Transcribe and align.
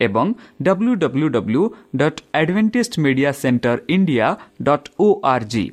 ଏବଂ 0.00 0.26
W 0.62 0.92
W 0.94 1.28
W 1.28 1.62
dot 1.96 2.20
advantage 2.34 2.98
media 2.98 3.30
centre 3.32 3.78
India 3.88 4.26
dot 4.62 4.88
O 5.00 5.06
R 5.24 5.44
G 5.44 5.64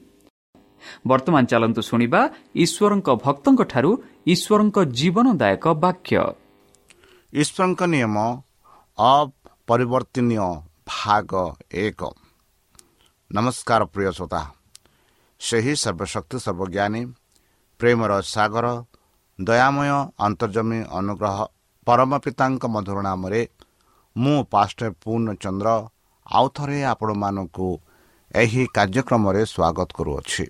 ବର୍ତ୍ତମାନ 1.07 1.43
ଚାଲନ୍ତୁ 1.45 1.81
ଶୁଣିବା 1.81 2.21
ଈଶ୍ୱରଙ୍କ 2.55 3.09
ଭକ୍ତଙ୍କଠାରୁ 3.25 3.91
ଈଶ୍ୱରଙ୍କ 4.27 4.77
ଜୀବନଦାୟକ 4.97 5.65
ବାକ୍ୟ। 5.83 6.17
ଈଶ୍ୱରଙ୍କ 7.33 7.81
ନିୟମ 7.93 8.17
ଅପରିବର୍ତ୍ତନୀୟ 8.97 10.39
ଭାଗ 10.87 11.31
ଏକ। 11.73 12.01
ନମସ୍କାର 13.31 13.81
ପ୍ରିୟ 13.85 14.11
ଶ୍ରୋତା। 14.11 14.41
ସେହି 15.39 15.73
ସର୍ବଶକ୍ତି 15.75 16.37
ସର୍ବଜ୍ଞାନୀ 16.45 17.01
ପ୍ରେମର 17.79 18.11
ସାଗର 18.21 18.67
ଦୟାମୟ 19.39 19.89
ଅନ୍ତର୍ଜମୀ 20.19 20.79
ଅନୁଗ୍ରହ 20.99 21.37
ପରମ 21.87 22.11
ପିତାଙ୍କ 22.25 22.63
ମଧୁର 22.65 22.97
ନାମରେ 23.01 23.41
ମୁଁ 24.15 24.37
ପାଷ୍ଟ 24.53 24.79
ପୂର୍ଣ୍ଣଚନ୍ଦ୍ର 25.01 25.69
ଆଉ 26.27 26.45
ଥରେ 26.55 26.79
ଆପଣମାନଙ୍କୁ 26.83 27.67
ଏହି 28.31 28.63
କାର୍ଯ୍ୟକ୍ରମରେ 28.75 29.41
ସ୍ୱାଗତ 29.53 29.89
କରୁଅଛି। 29.97 30.45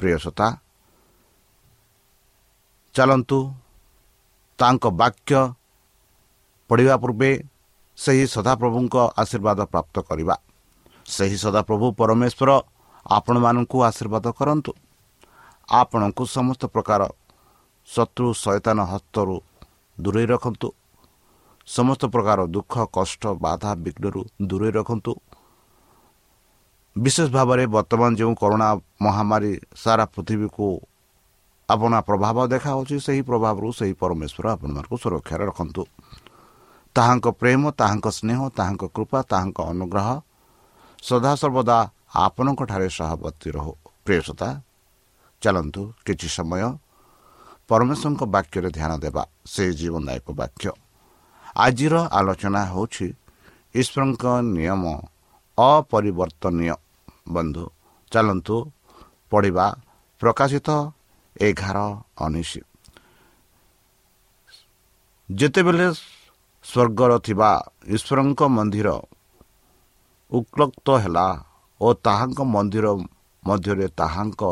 ପ୍ରିୟ 0.00 0.16
ଶ୍ରୋତା 0.22 0.46
ଚାଲନ୍ତୁ 2.94 3.38
ତାଙ୍କ 4.58 4.84
ବାକ୍ୟ 5.00 5.40
ପଢ଼ିବା 6.70 6.96
ପୂର୍ବେ 7.02 7.30
ସେହି 7.98 8.24
ସଦାପ୍ରଭୁଙ୍କ 8.34 8.96
ଆଶୀର୍ବାଦ 9.22 9.58
ପ୍ରାପ୍ତ 9.72 9.96
କରିବା। 10.08 10.36
ସେହି 11.06 11.36
ସଦାପ୍ରଭୁ 11.44 11.86
ପରମେଶ୍ୱର 12.00 12.50
ଆପଣମାନଙ୍କୁ 13.06 13.76
ଆଶୀର୍ବାଦ 13.88 14.26
କରନ୍ତୁ। 14.38 14.72
ଆପଣଙ୍କୁ 15.68 16.22
ସମସ୍ତ 16.36 16.62
ପ୍ରକାର 16.74 17.00
ଶତ୍ରୁ 17.88 18.28
ସୈତାନ 18.44 18.78
ହସ୍ତରୁ 18.92 19.36
ଦୂରେଇ 19.98 20.26
ରଖନ୍ତୁ। 20.26 20.68
ସମସ୍ତ 21.66 22.02
ପ୍ରକାର 22.14 22.38
ଦୁଃଖ 22.54 22.74
କଷ୍ଟ 22.92 23.22
ବାଧା 23.44 23.70
ବିଘ୍ନରୁ 23.84 24.22
ଦୂରେଇ 24.48 24.72
ରଖନ୍ତୁ। 24.78 25.12
ବିଶେଷ 26.96 27.28
ଭାବରେ 27.30 27.64
ବର୍ତ୍ତମାନ 27.66 28.10
ଯେଉଁ 28.20 28.34
କରୋନା 28.42 28.68
ମହାମାରୀ 29.02 29.52
ସାରା 29.82 30.04
ପୃଥିବୀକୁ 30.14 30.66
ଆପଣ 31.68 31.92
ପ୍ରଭାବ 32.08 32.36
ଦେଖାହେଉଛି 32.52 32.96
ସେହି 33.06 33.22
ପ୍ରଭାବରୁ 33.22 33.68
ସେହି 33.78 33.94
ପରମେଶ୍ୱର 34.02 34.44
ଆପଣମାନଙ୍କୁ 34.54 34.96
ସୁରକ୍ଷାରେ 35.02 35.44
ରଖନ୍ତୁ। 35.50 35.82
ତାହାଙ୍କ 36.96 37.26
ପ୍ରେମ 37.40 37.62
ତାହାଙ୍କ 37.80 38.06
ସ୍ନେହ 38.18 38.40
ତାହାଙ୍କ 38.58 38.82
କୃପା 38.94 39.18
ତାହାଙ୍କ 39.32 39.58
ଅନୁଗ୍ରହ 39.72 40.08
ସଦାସର୍ବଦା 41.02 41.78
ଆପଣଙ୍କଠାରେ 42.26 42.88
ସହବର୍ତ୍ତୀ 42.98 43.48
ରହୁ। 43.56 43.72
ପ୍ରିୟସତା 44.04 44.48
ଚାଲନ୍ତୁ 45.42 45.82
କିଛି 46.06 46.28
ସମୟ 46.36 46.62
ପରମେଶ୍ୱରଙ୍କ 47.68 48.22
ବାକ୍ୟରେ 48.34 48.68
ଧ୍ୟାନ 48.76 48.92
ଦେବା 49.04 49.22
ସେ 49.52 49.64
ଜୀବନଦାୟକ 49.80 50.26
ବାକ୍ୟ। 50.40 50.81
ଆଜିର 51.56 51.94
ଆଲୋଚନା 52.18 52.62
ହେଉଛି 52.72 53.06
ଈଶ୍ୱରଙ୍କ 53.74 54.24
ନିୟମ 54.54 54.82
ଅପରିବର୍ତ୍ତନୀୟ। 55.58 56.74
ବନ୍ଧୁ 57.28 57.64
ଚାଲନ୍ତୁ 58.12 58.56
ପଢ଼ିବା 59.32 59.66
ପ୍ରକାଶିତ 60.20 60.68
ଏଗାର 61.36 61.78
ଉଣେଇଶ 62.24 62.52
ଯେତେବେଳେ 65.28 65.86
ସ୍ୱର୍ଗର 66.64 67.12
ଥିବା 67.26 67.50
ଈଶ୍ୱରଙ୍କ 67.94 68.40
ମନ୍ଦିର 68.56 68.88
ଉକ୍ଲକ୍ତ 70.32 70.86
ହେଲା 71.02 71.26
ଓ 71.80 71.86
ତାହାଙ୍କ 72.04 72.40
ମନ୍ଦିର 72.54 72.86
ମଧ୍ୟରେ 73.42 73.86
ତାହାଙ୍କ 74.00 74.42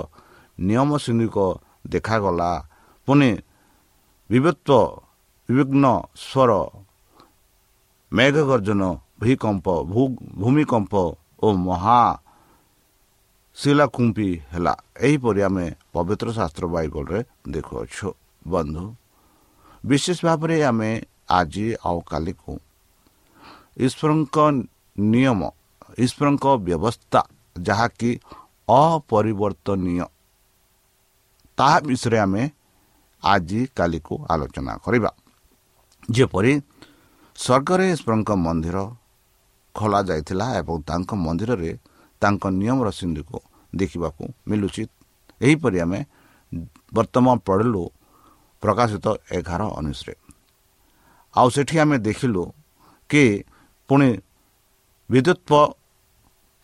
ନିୟମ 0.59 0.91
ସିନ୍ଧୁକ 1.05 1.37
ଦେଖାଗଲା 1.93 2.51
ପୁଣି 3.09 3.31
ବିବତ୍ୱ 4.31 4.71
ବିବିଘ୍ନ 5.49 5.85
ସ୍ୱର 6.23 6.51
ମେଘଗର୍ଜନ 8.13 8.83
ଭୂକମ୍ପ 9.21 9.67
ଭୂମିକମ୍ପ 10.39 10.95
ଓ 11.41 11.47
ମହା 11.61 12.01
ଶିଳାକୁମ୍ପି 13.57 14.29
ହେଲା 14.53 14.75
ଏହିପରି 15.01 15.41
ଆମେ 15.43 15.67
ପବିତ୍ର 15.93 16.29
ଶାସ୍ତ୍ର 16.33 16.65
ବାଇବଲରେ 16.75 17.21
ଦେଖୁଅଛୁ 17.51 18.09
ବନ୍ଧୁ 18.47 18.85
ବିଶେଷ 19.85 20.19
ଭାବରେ 20.27 20.57
ଆମେ 20.63 20.91
ଆଜି 21.31 21.67
ଆଉ 21.81 21.99
କାଲିକୁ 22.11 22.53
ଈଶ୍ୱରଙ୍କ 23.79 24.37
ନିୟମ 24.99 25.41
ଈଶ୍ୱରଙ୍କ 25.99 26.47
ବ୍ୟବସ୍ଥା 26.67 27.21
ଯାହାକି 27.61 28.11
ଅପରିବର୍ତ୍ତନୀୟ 28.69 30.05
ତାହା 31.59 31.79
ବିଷୟରେ 31.87 32.19
ଆମେ 32.19 32.43
ଆଜିକାଲିକୁ 33.23 34.15
ଆଲୋଚନା 34.33 34.73
କରିବା 34.85 35.11
ଯେପରି 36.09 36.53
ସ୍ୱର୍ଗରେ 37.43 37.87
ଈଶ୍ୱରଙ୍କ 37.95 38.31
ମନ୍ଦିର 38.47 38.79
ଖୋଲାଯାଇଥିଲା 39.75 40.47
ଏବଂ 40.61 40.77
ତାଙ୍କ 40.89 41.11
ମନ୍ଦିରରେ 41.27 41.73
ତାଙ୍କ 42.23 42.43
ନିୟମର 42.61 42.89
ସିନ୍ଧୁକୁ 42.99 43.39
ଦେଖିବାକୁ 43.73 44.23
ମିଳୁଛି। 44.49 44.83
ଏହିପରି 45.47 45.79
ଆମେ 45.85 46.01
ବର୍ତ୍ତମାନ 46.97 47.37
ପଢ଼ିଲୁ 47.49 47.83
ପ୍ରକାଶିତ 48.63 49.07
ଏଗାର 49.39 49.63
ଉଣେଇଶରେ 49.79 50.15
ଆଉ 51.35 51.49
ସେଠି 51.55 51.77
ଆମେ 51.83 51.97
ଦେଖିଲୁ 52.07 52.43
କି 53.11 53.23
ପୁଣି 53.91 54.09
ବିଦ୍ୟୁତ 55.11 55.51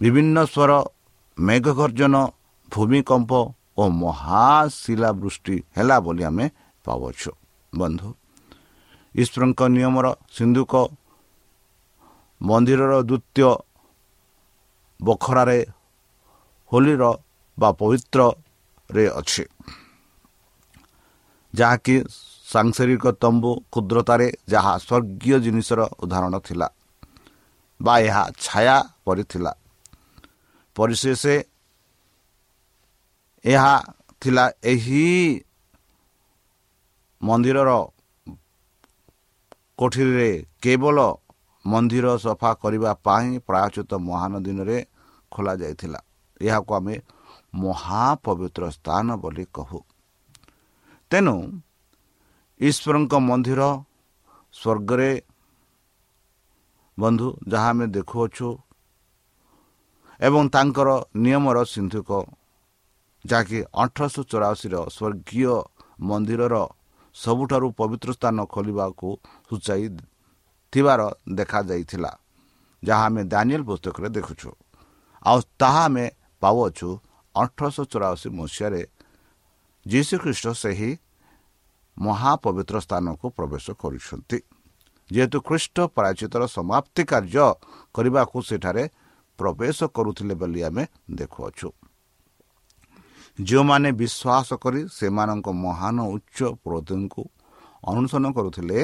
ବିଭିନ୍ନ 0.01 0.37
ସ୍ୱର 0.53 0.73
ମେଘଗର୍ଜନ 1.39 2.15
ଭୂମିକମ୍ପ 2.73 3.33
ଓ 3.81 3.83
ମହାଶିଳାବୃଷ୍ଟି 4.03 5.57
ହେଲା 5.77 5.97
ବୋଲି 6.05 6.23
ଆମେ 6.29 6.45
ପାଉଛୁ 6.85 7.31
ବନ୍ଧୁ 7.73 8.09
ଈଶ୍ୱରଙ୍କ 9.23 9.61
ନିୟମର 9.75 10.07
ସିନ୍ଧୁକ 10.37 10.73
ମନ୍ଦିରର 12.41 12.95
ଦ୍ୱିତୀୟ 13.09 13.51
ବଖରାରେ 15.01 15.61
ହୋଲିର 16.73 17.05
ବା 17.59 17.69
ପବିତ୍ରରେ 17.81 19.05
ଅଛି। 19.21 19.45
ଯାହାକି 21.55 21.95
ସାଂସାରିକ 22.47 23.05
ତମ୍ବୁ 23.23 23.51
କ୍ଷୁଦ୍ରତାରେ 23.73 24.29
ଯାହା 24.53 24.73
ସ୍ୱର୍ଗୀୟ 24.87 25.37
ଜିନିଷର 25.45 25.81
ଉଦାହରଣ 26.03 26.35
ଥିଲା 26.47 26.69
ବା 27.81 27.95
ଏହା 28.09 28.23
ଛାୟା 28.45 28.77
କରିଥିଲା 29.07 29.53
ପରିଶେଷ 30.77 31.23
ଏହା 33.45 33.75
ଥିଲା 34.23 34.45
ଏହି 34.63 35.05
ମନ୍ଦିରର 37.21 37.71
କୋଠିରେ 39.79 40.31
କେବଳ 40.63 40.99
ମନ୍ଦିର 41.65 42.07
ସଫା 42.17 42.51
କରିବା 42.63 42.91
ପାଇଁ 43.07 43.29
ପ୍ରାୟଚିତ 43.49 43.93
ମହାନ 44.09 44.33
ଦିନରେ 44.47 44.79
ଖୋଲାଯାଇଥିଲା। 45.33 46.01
ଏହାକୁ 46.41 46.71
ଆମେ 46.79 46.95
ମହାପବିତ୍ର 47.63 48.63
ସ୍ଥାନ 48.77 49.07
ବୋଲି 49.23 49.45
କହୁ। 49.57 49.81
ତେଣୁ 51.11 51.37
ଈଶ୍ୱରଙ୍କ 52.61 53.13
ମନ୍ଦିର 53.29 53.63
ସ୍ୱର୍ଗରେ 54.55 55.11
ବନ୍ଧୁ 56.99 57.27
ଯାହା 57.49 57.71
ଆମେ 57.71 57.87
ଦେଖୁଅଛୁ 57.97 58.49
ଏବଂ 60.21 60.43
ତାଙ୍କର 60.55 60.89
ନିୟମର 61.25 61.57
ସିନ୍ଧୁକ 61.73 62.11
ଯାହାକି 63.25 63.59
ଅଠରଶହ 63.83 64.23
ଚଉରାଅଶୀର 64.31 64.75
ସ୍ୱର୍ଗୀୟ 64.97 65.55
ମନ୍ଦିରର 66.09 66.55
ସବୁଠାରୁ 67.15 67.69
ପବିତ୍ର 67.79 68.09
ସ୍ଥାନ 68.19 68.37
ଖୋଲିବାକୁ 68.55 69.09
ସୂଚାଇ 69.49 69.85
ଥିବାର 70.73 71.01
ଦେଖାଯାଇଥିଲା 71.39 72.13
ଯାହା 72.83 73.05
ଆମେ 73.07 73.23
ଦାନିଏଲ 73.33 73.63
ପୁସ୍ତକରେ 73.69 74.09
ଦେଖୁଛୁ। 74.17 74.51
ଆଉ 75.23 75.39
ତାହା 75.61 75.83
ଆମେ 75.89 76.05
ପାଉଅଛୁ 76.43 76.89
ଅଠରଶହ 77.35 77.85
ଚଉରାଅଶୀ 77.93 78.29
ମସିହାରେ 78.39 78.83
ଯୀଶୁଖ୍ରୀଷ୍ଟ 79.87 80.47
ସେହି 80.63 80.91
ମହାପବିତ୍ର 81.97 82.77
ସ୍ଥାନକୁ 82.87 83.27
ପ୍ରବେଶ 83.37 83.67
କରୁଛନ୍ତି। 83.83 84.39
ଯେହେତୁ 85.11 85.39
ଖ୍ରୀଷ୍ଟ 85.49 85.77
ପ୍ରାୟଚିତର 85.97 86.43
ସମାପ୍ତି 86.57 87.03
କାର୍ଯ୍ୟ 87.11 87.47
କରିବାକୁ 87.95 88.37
ସେଠାରେ 88.49 88.85
ପ୍ରବେଶ 89.39 89.79
କରୁଥିଲେ 89.97 90.35
ବୋଲି 90.41 90.61
ଆମେ 90.69 90.85
ଦେଖୁଅଛୁ। 91.21 91.69
ଯେଉଁମାନେ 93.39 93.89
ବିଶ୍ୱାସ 94.01 94.49
କରି 94.63 94.81
ସେମାନଙ୍କ 94.99 95.47
ମହାନ 95.65 95.97
ଉଚ୍ଚ 96.15 96.39
ପ୍ରଦଙ୍କୁ 96.65 97.23
ଅନୁସରଣ 97.91 98.27
କରୁଥିଲେ 98.37 98.79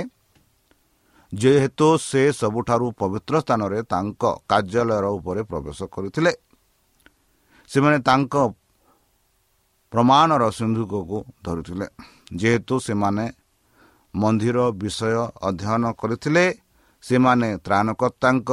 ଯେହେତୁ 1.32 1.86
ସେ 1.98 2.22
ସବୁଠାରୁ 2.32 2.86
ପବିତ୍ର 3.00 3.34
ସ୍ଥାନରେ 3.40 3.78
ତାଙ୍କ 3.82 4.22
କାର୍ଯ୍ୟାଳୟର 4.50 5.06
ଉପରେ 5.18 5.42
ପ୍ରବେଶ 5.42 5.78
କରିଥିଲେ। 5.94 6.32
ସେମାନେ 7.70 7.98
ତାଙ୍କ 8.08 8.34
ପ୍ରମାଣର 9.92 10.42
ସିନ୍ଧୁକକୁ 10.50 11.18
ଧରୁଥିଲେ। 11.44 11.86
ଯେହେତୁ 12.40 12.74
ସେମାନେ 12.80 13.24
ମନ୍ଦିର 14.14 14.58
ବିଷୟ 14.72 15.20
ଅଧ୍ୟୟନ 15.48 15.84
କରିଥିଲେ 16.00 16.44
ସେମାନେ 17.04 17.48
ତ୍ରାଣକର୍ତ୍ତାଙ୍କ 17.64 18.50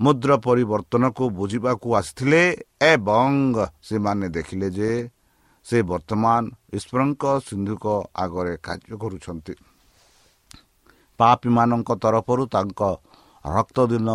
ମୁଦ୍ର 0.00 0.30
ପରିବର୍ତ୍ତନକୁ 0.36 1.24
ବୁଝିବାକୁ 1.30 1.88
ଆସିଥିଲେ 1.94 2.42
ଏବଂ 2.92 3.30
ସେମାନେ 3.82 4.26
ଦେଖିଲେ 4.28 4.68
ଯେ 4.70 4.90
ସେ 5.66 5.78
ବର୍ତ୍ତମାନ 5.82 6.42
ଈଶ୍ୱରଙ୍କ 6.76 7.24
ସିନ୍ଧୁକ 7.48 7.84
ଆଗରେ 8.14 8.54
କାର୍ଯ୍ୟ 8.66 8.94
କରୁଛନ୍ତି। 9.02 9.54
ପାପୀମାନଙ୍କ 11.20 11.90
ତରଫରୁ 12.02 12.44
ତାଙ୍କ 12.54 12.80
ରକ୍ତ 13.44 13.78
ଦିନ 13.92 14.08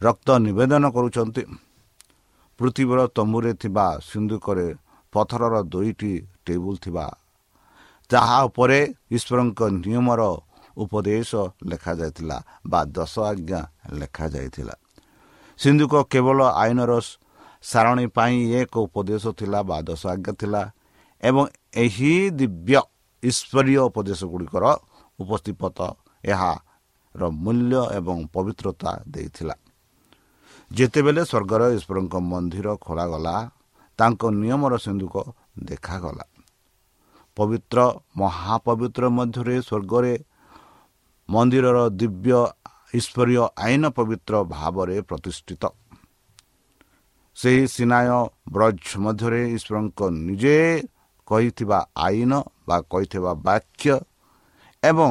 ରକ୍ତ 0.00 0.28
ନିବେଦନ 0.46 0.84
କରୁଛନ୍ତି। 0.90 1.42
ପୃଥିବୀର 2.58 3.00
ତମ୍ବୁରେ 3.16 3.52
ଥିବା 3.54 3.86
ସିନ୍ଧୁକରେ 4.08 4.66
ପଥରର 5.12 5.54
ଦୁଇଟି 5.62 6.12
ଟେବୁଲ 6.46 6.76
ଥିବା। 6.84 7.06
ଯାହା 8.10 8.38
ଉପରେ 8.48 8.78
ଈଶ୍ୱରଙ୍କ 9.10 9.60
ନିୟମର 9.82 10.20
ଉପଦେଶ 10.76 11.30
ଲେଖାଯାଇଥିଲା 11.70 12.36
ବା 12.66 12.80
ଦଶ 12.96 13.14
ଆଜ୍ଞା 13.30 13.60
ଲେଖାଯାଇଥିଲା। 14.00 14.74
ସିନ୍ଧୁକ 15.58 15.94
କେବଳ 16.12 16.38
ଆଇନର 16.62 16.92
ସାରଣୀ 17.64 18.06
ପାଇଁ 18.16 18.36
ଏକ 18.60 18.74
ଉପଦେଶ 18.86 19.24
ଥିଲା 19.38 19.60
ବା 19.62 19.76
ଦଶ 19.88 20.02
ଆଜ୍ଞା 20.06 20.32
ଥିଲା 20.40 20.62
ଏବଂ 21.22 21.44
ଏହି 21.74 22.14
ଦିବ୍ୟ 22.30 22.78
ଈଶ୍ୱରୀୟ 23.22 23.78
ଉପଦେଶ 23.88 24.20
ଗୁଡ଼ିକର 24.24 24.64
ଉପସ୍ଥିତ 25.18 25.78
ଏହାର 26.24 27.22
ମୂଲ୍ୟ 27.44 27.80
ଏବଂ 27.98 28.18
ପବିତ୍ରତା 28.34 28.90
ଦେଇଥିଲା। 29.08 29.56
ଯେତେବେଳେ 30.70 31.22
ସ୍ୱର୍ଗର 31.24 31.62
ଈଶ୍ୱରଙ୍କ 31.76 32.14
ମନ୍ଦିର 32.32 32.68
ଖୋଲାଗଲା 32.76 33.34
ତାଙ୍କ 33.98 34.22
ନିୟମର 34.40 34.72
ସିନ୍ଧୁକ 34.84 35.14
ଦେଖାଗଲା। 35.64 36.24
ପବିତ୍ର 37.36 37.78
ମହାପବିତ୍ର 38.16 39.04
ମଧ୍ୟରେ 39.08 39.56
ସ୍ୱର୍ଗରେ 39.60 40.14
ମନ୍ଦିରର 41.28 41.78
ଦିବ୍ୟ 41.90 42.32
ଈଶ୍ୱରୀୟ 42.94 43.42
ଆଇନ 43.56 43.82
ପବିତ୍ର 43.88 44.32
ଭାବରେ 44.44 44.96
ପ୍ରତିଷ୍ଠିତ। 45.00 45.64
ସେହି 47.36 47.62
ସିନାୟ 47.68 48.08
ବ୍ରଜ 48.52 48.84
ମଧ୍ୟରେ 48.98 49.40
ଈଶ୍ୱରଙ୍କ 49.56 50.00
ନିଜେ 50.26 50.58
କହିଥିବା 51.26 51.78
ଆଇନ 51.96 52.32
ବା 52.68 52.76
କହିଥିବା 52.90 53.32
ବାକ୍ୟ 53.34 54.00
ଏବଂ 54.82 55.10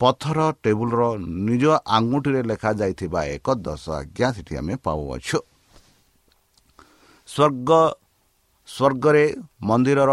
ପଥର 0.00 0.38
ଟେବୁଲର 0.62 1.02
ନିଜ 1.46 1.64
ଆଙ୍ଗୁଠିରେ 1.96 2.40
ଲେଖାଯାଇଥିବା 2.50 3.20
ଏକ 3.36 3.46
ଦଶ 3.66 3.84
ଆଜ୍ଞା 4.00 4.28
ସେଠି 4.36 4.54
ଆମେ 4.60 4.74
ପାଉଅଛୁ। 4.84 5.38
ସ୍ୱର୍ଗ 7.28 7.70
ସ୍ୱର୍ଗରେ 8.68 9.24
ମନ୍ଦିରର 9.68 10.12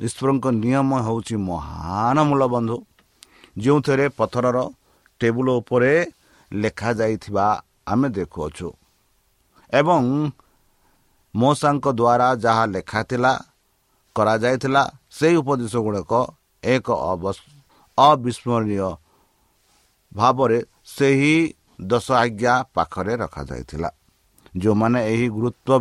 ଈଶ୍ୱରଙ୍କ 0.00 0.46
ନିୟମ 0.62 0.90
ହେଉଛି 1.06 1.36
ମହାନ 1.48 2.16
ମୂଳ 2.28 2.42
ବନ୍ଧୁ 2.54 2.76
ଯେଉଁଥିରେ 3.62 4.06
ପଥରର 4.18 4.58
ଟେବୁଲ 5.20 5.48
ଉପରେ 5.60 5.92
ଲେଖାଯାଇଥିବା 6.50 7.46
ଆମେ 7.92 8.08
ଦେଖୁଅଛୁ। 8.16 8.68
ଏବଂ 9.72 10.02
ମଶାଙ୍କ 11.34 11.86
ଦ୍ୱାରା 11.98 12.28
ଯାହା 12.44 12.64
ଲେଖାଥିଲା 12.74 13.32
କରାଯାଇଥିଲା 14.16 14.82
ସେହି 15.16 15.36
ଉପଦେଶ 15.42 15.74
ଗୁଡ଼ିକ 15.84 16.12
ଏକ 16.64 16.86
ଅବିସ୍ମରଣୀୟ 17.98 18.88
ଭାବରେ 20.14 20.58
ସେହି 20.96 21.34
ଦଶ 21.90 22.06
ଆଜ୍ଞା 22.22 22.54
ପାଖରେ 22.74 23.14
ରଖାଯାଇଥିଲା। 23.22 23.90
ଯେଉଁମାନେ 24.54 25.00
ଏହି 25.12 25.26
ଗୁରୁତ୍ୱ 25.36 25.74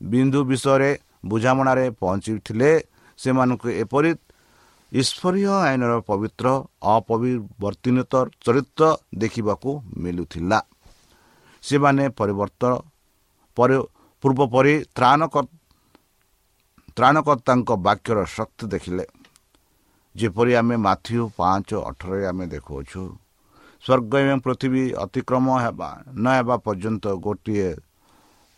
ବିନ୍ଦୁ 0.00 0.40
ବିଷୟରେ 0.50 0.90
ବୁଝାମଣାରେ 1.30 1.86
ପହଞ୍ଚିଥିଲେ 2.00 2.70
ସେମାନଙ୍କୁ 3.18 3.68
ଏପରି 3.82 4.10
ଈଶ୍ୱରୀୟ 4.92 5.52
ଆଇନର 5.68 5.92
ପବିତ୍ର 6.08 6.46
ଅପରିବର୍ତ୍ତିତ 6.94 8.14
ଚରିତ୍ର 8.44 8.84
ଦେଖିବାକୁ 9.22 9.70
ମିଳୁଥିଲା। 10.02 10.58
ସେମାନେ 11.64 12.04
ପରିବର୍ତ୍ତନ 12.18 12.72
ପୂର୍ବ 14.24 14.40
ପରି 14.54 14.74
ତ୍ରାଣ 14.96 15.20
ତ୍ରାଣକର୍ତ୍ତାଙ୍କ 16.96 17.70
ବାକ୍ୟର 17.86 18.18
ଶକ୍ତି 18.36 18.64
ଦେଖିଲେ। 18.72 19.04
ଯେପରି 20.14 20.52
ଆମେ 20.60 20.76
ମାଥ୍ୟୁ 20.86 21.22
ପାଞ୍ଚ 21.38 21.70
ଅଠରରେ 21.88 22.22
ଆମେ 22.30 22.44
ଦେଖୁଅଛୁ 22.54 23.02
ସ୍ୱର୍ଗ 23.84 24.12
ଏବଂ 24.22 24.38
ପୃଥିବୀ 24.44 24.84
ଅତିକ୍ରମ 25.04 25.46
ହେବା 25.64 25.90
ନ 26.14 26.24
ହେବା 26.36 26.56
ପର୍ଯ୍ୟନ୍ତ 26.66 27.04
ଗୋଟିଏ 27.26 27.70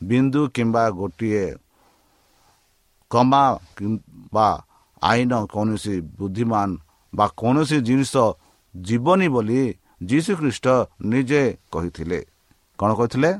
ବିନ୍ଦୁ 0.00 0.42
କିମ୍ବା 0.54 0.84
ଗୋଟିଏ 1.00 1.46
କମା 3.10 3.42
ବା 4.34 4.48
ଆଇନ 5.02 5.32
କୌଣସି 5.54 5.94
ବୁଦ୍ଧିମାନ 6.18 6.68
ବା 7.12 7.26
କୌଣସି 7.40 7.78
ଜିନିଷ 7.88 8.14
ଯିବନି 8.74 9.28
ବୋଲି 9.34 9.62
ଯୀଶୁଖ୍ରୀଷ୍ଟ 10.08 10.66
ନିଜେ 11.10 11.42
କହିଥିଲେ। 11.72 12.20
କ'ଣ 12.78 12.90
କହିଥିଲେ? 12.98 13.30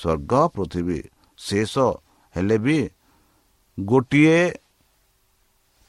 ସ୍ୱର୍ଗ 0.00 0.32
ପୃଥିବୀ 0.54 0.98
ଶେଷ 1.38 1.74
ହେଲେ 2.34 2.56
ବି 2.64 2.78
ଗୋଟିଏ 3.78 4.40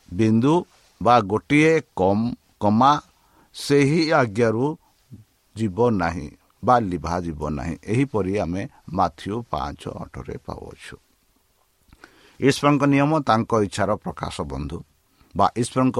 ବିନ୍ଦୁ 0.10 0.54
ବା 1.02 1.16
ଗୋଟିଏ 1.32 1.74
କମା 2.62 2.92
ସେହି 3.56 4.02
ଆଜ୍ଞାରୁ 4.12 4.66
ଯିବ 5.60 5.80
ନାହିଁ 6.02 6.28
ବା 6.66 6.76
ଲିଭା 6.90 7.16
ଯିବ 7.26 7.42
ନାହିଁ 7.58 7.76
ଏହିପରି 7.92 8.34
ଆମେ 8.44 8.62
ମାଥ୍ୟୁ 8.98 9.36
ପାଞ୍ଚ 9.52 9.82
ଅଠରେ 10.02 10.36
ପାଉଅଛୁ। 10.46 10.96
ଈଶ୍ୱରଙ୍କ 12.40 12.84
ନିୟମ 12.94 13.12
ତାଙ୍କ 13.30 13.52
ଇଚ୍ଛାର 13.66 13.90
ପ୍ରକାଶ 14.04 14.36
ବନ୍ଧୁ। 14.52 14.78
ବା 15.36 15.48
ଈଶ୍ୱରଙ୍କ 15.62 15.98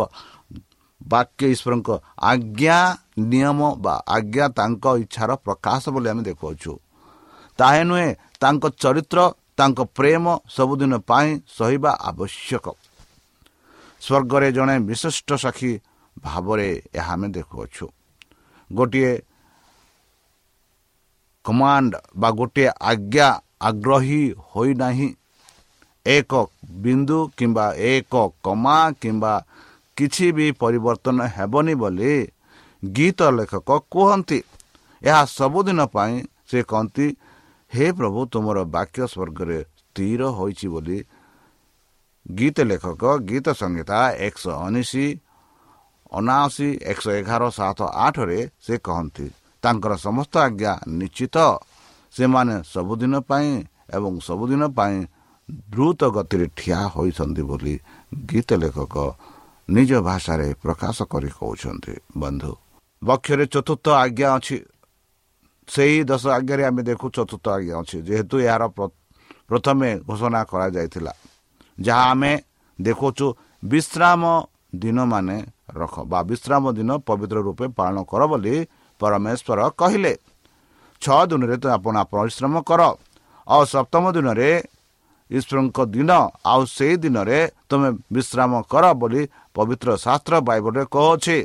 ବାକ୍ୟ 1.02 1.44
ଈଶ୍ୱରଙ୍କ 1.54 1.90
ଆଜ୍ଞା 2.32 2.80
ନିୟମ 3.32 3.60
ବା 3.84 3.94
ଆଜ୍ଞା 4.16 4.46
ତାଙ୍କ 4.60 4.86
ଇଚ୍ଛାର 5.04 5.30
ପ୍ରକାଶ 5.46 5.84
ବୋଲି 5.94 6.08
ଆମେ 6.12 6.24
ଦେଖୁଅଛୁ। 6.30 6.74
ତାହା 7.60 7.82
ନୁହେଁ 7.90 8.10
ତାଙ୍କ 8.42 8.64
ଚରିତ୍ର 8.82 9.20
ତାଙ୍କ 9.58 9.80
ପ୍ରେମ 9.98 10.26
ସବୁଦିନ 10.56 10.94
ପାଇଁ 11.10 11.30
ସହିବା 11.58 11.92
ଆବଶ୍ୟକ। 12.10 12.66
ସ୍ୱର୍ଗରେ 14.02 14.48
ଜଣେ 14.58 14.76
ବିଶିଷ୍ଟ 14.90 15.30
ସାକ୍ଷୀ 15.44 15.72
ଭାବରେ 16.18 16.70
ଏହା 16.96 17.14
ଆମେ 17.14 17.28
ଦେଖୁଅଛୁ। 17.38 17.86
ଗୋଟିଏ 18.70 19.12
କମାଣ୍ଡ 21.50 21.94
ବା 22.22 22.30
ଗୋଟିଏ 22.40 22.70
ଆଜ୍ଞା 22.92 23.28
ଆଗ୍ରହୀ 23.68 24.22
ହୋଇନାହିଁ। 24.52 25.10
ଏକ 26.06 26.32
ବିନ୍ଦୁ 26.84 27.20
କିମ୍ବା 27.38 27.66
ଏକ 27.90 28.14
କମା 28.46 28.78
କିମ୍ବା 29.02 29.34
କିଛି 29.98 30.28
ବି 30.38 30.46
ପରିବର୍ତ୍ତନ 30.62 31.18
ହେବନି 31.36 31.74
ବୋଲି 31.82 32.14
ଗୀତ 32.84 33.20
ଲେଖକ 33.38 33.70
କୁହନ୍ତି। 33.94 34.40
ଏହା 35.02 35.22
ସବୁଦିନ 35.38 35.80
ପାଇଁ 35.96 36.16
ସେ 36.50 36.60
କହନ୍ତି 36.72 37.08
ହେ 37.72 37.86
ପ୍ରଭୁ 37.98 38.22
ତୁମର 38.34 38.58
ବାକ୍ୟ 38.76 39.02
ସ୍ୱର୍ଗରେ 39.14 39.60
ସ୍ଥିର 39.80 40.22
ହୋଇଛି 40.38 40.68
ବୋଲି 40.74 41.00
ଗୀତ 42.26 42.58
ଲେଖକ 42.70 43.04
ଗୀତ 43.30 43.48
ସଂହିତା 43.62 44.00
ଏକଶହ 44.28 44.56
ଉଣେଇଶ 44.68 44.94
ଅନାଅଶୀ 46.18 46.70
ଏକଶହ 46.92 47.14
ଏଗାର 47.20 47.44
ସାତ 47.60 47.80
ଆଠରେ 48.06 48.40
ସେ 48.66 48.74
କହନ୍ତି। 48.88 49.28
ତାଙ୍କର 49.64 49.94
ସମସ୍ତ 50.06 50.34
ଆଜ୍ଞା 50.48 50.74
ନିଶ୍ଚିତ। 51.00 51.38
ସେମାନେ 52.14 52.56
ସବୁଦିନ 52.74 53.14
ପାଇଁ 53.30 53.50
ଏବଂ 53.98 54.14
ସବୁଦିନ 54.28 54.64
ପାଇଁ 54.78 54.96
ଦ୍ରୁତ 55.70 56.02
ଗତିରେ 56.16 56.48
ଠିଆ 56.58 56.80
ହୋଇଛନ୍ତି 56.94 57.44
ବୋଲି 57.50 57.76
ଗୀତ 58.30 58.50
ଲେଖକ 58.62 58.96
ନିଜ 59.70 59.92
ଭାଷାରେ 60.08 60.48
ପ୍ରକାଶ 60.64 60.98
କରି 61.12 61.30
କହୁଛନ୍ତି। 61.38 61.94
ବନ୍ଧୁ 62.18 62.52
ବକ୍ଷରେ 63.02 63.46
ଚତୁର୍ଥ 63.54 63.86
ଆଜ୍ଞା 64.04 64.28
ଅଛି। 64.38 64.58
ସେହି 65.68 65.98
ଦଶ 66.10 66.24
ଆଜ୍ଞାରେ 66.38 66.64
ଆମେ 66.70 66.82
ଦେଖୁ 66.90 67.06
ଚତୁର୍ଥ 67.16 67.46
ଆଜ୍ଞା 67.58 67.76
ଅଛି। 67.82 67.98
ଯେହେତୁ 68.08 68.36
ଏହାର 68.48 68.64
ପ୍ରଥମେ 69.50 69.90
ଘୋଷଣା 70.08 70.42
କରାଯାଇଥିଲା। 70.52 71.14
ଯାହା 71.78 72.06
ଆମେ 72.14 72.32
ଦେଖୁଛୁ 72.80 73.28
ବିଶ୍ରାମ 73.64 74.22
ଦିନମାନେ 74.76 75.38
ରଖ 75.80 75.96
ବା 76.12 76.20
ବିଶ୍ରାମ 76.30 76.64
ଦିନ 76.78 76.90
ପବିତ୍ର 77.08 77.38
ରୂପେ 77.48 77.66
ପାଳନ 77.78 77.98
କର 78.12 78.22
ବୋଲି 78.32 78.56
ପରମେଶ୍ୱର 79.00 79.60
କହିଲେ 79.80 80.14
ଛଅ 81.02 81.22
ଦିନରେ 81.30 81.56
ତ 81.62 81.66
ଆପଣ 81.76 81.96
ପରିଶ୍ରମ 82.14 82.54
କର। 82.70 82.82
ଆଉ 83.48 83.64
ସପ୍ତମ 83.74 84.04
ଦିନରେ 84.16 84.50
ଈଶ୍ୱରଙ୍କ 85.32 85.78
ଦିନ 85.94 86.12
ଆଉ 86.52 86.62
ସେଇ 86.76 86.96
ଦିନରେ 87.04 87.40
ତୁମେ 87.70 87.90
ବିଶ୍ରାମ 88.16 88.52
କର 88.72 88.86
ବୋଲି 89.02 89.22
ପବିତ୍ର 89.56 89.90
ଶାସ୍ତ୍ର 90.04 90.34
ବାଇବଲରେ 90.48 90.84
କହୁଅଛି। 90.94 91.38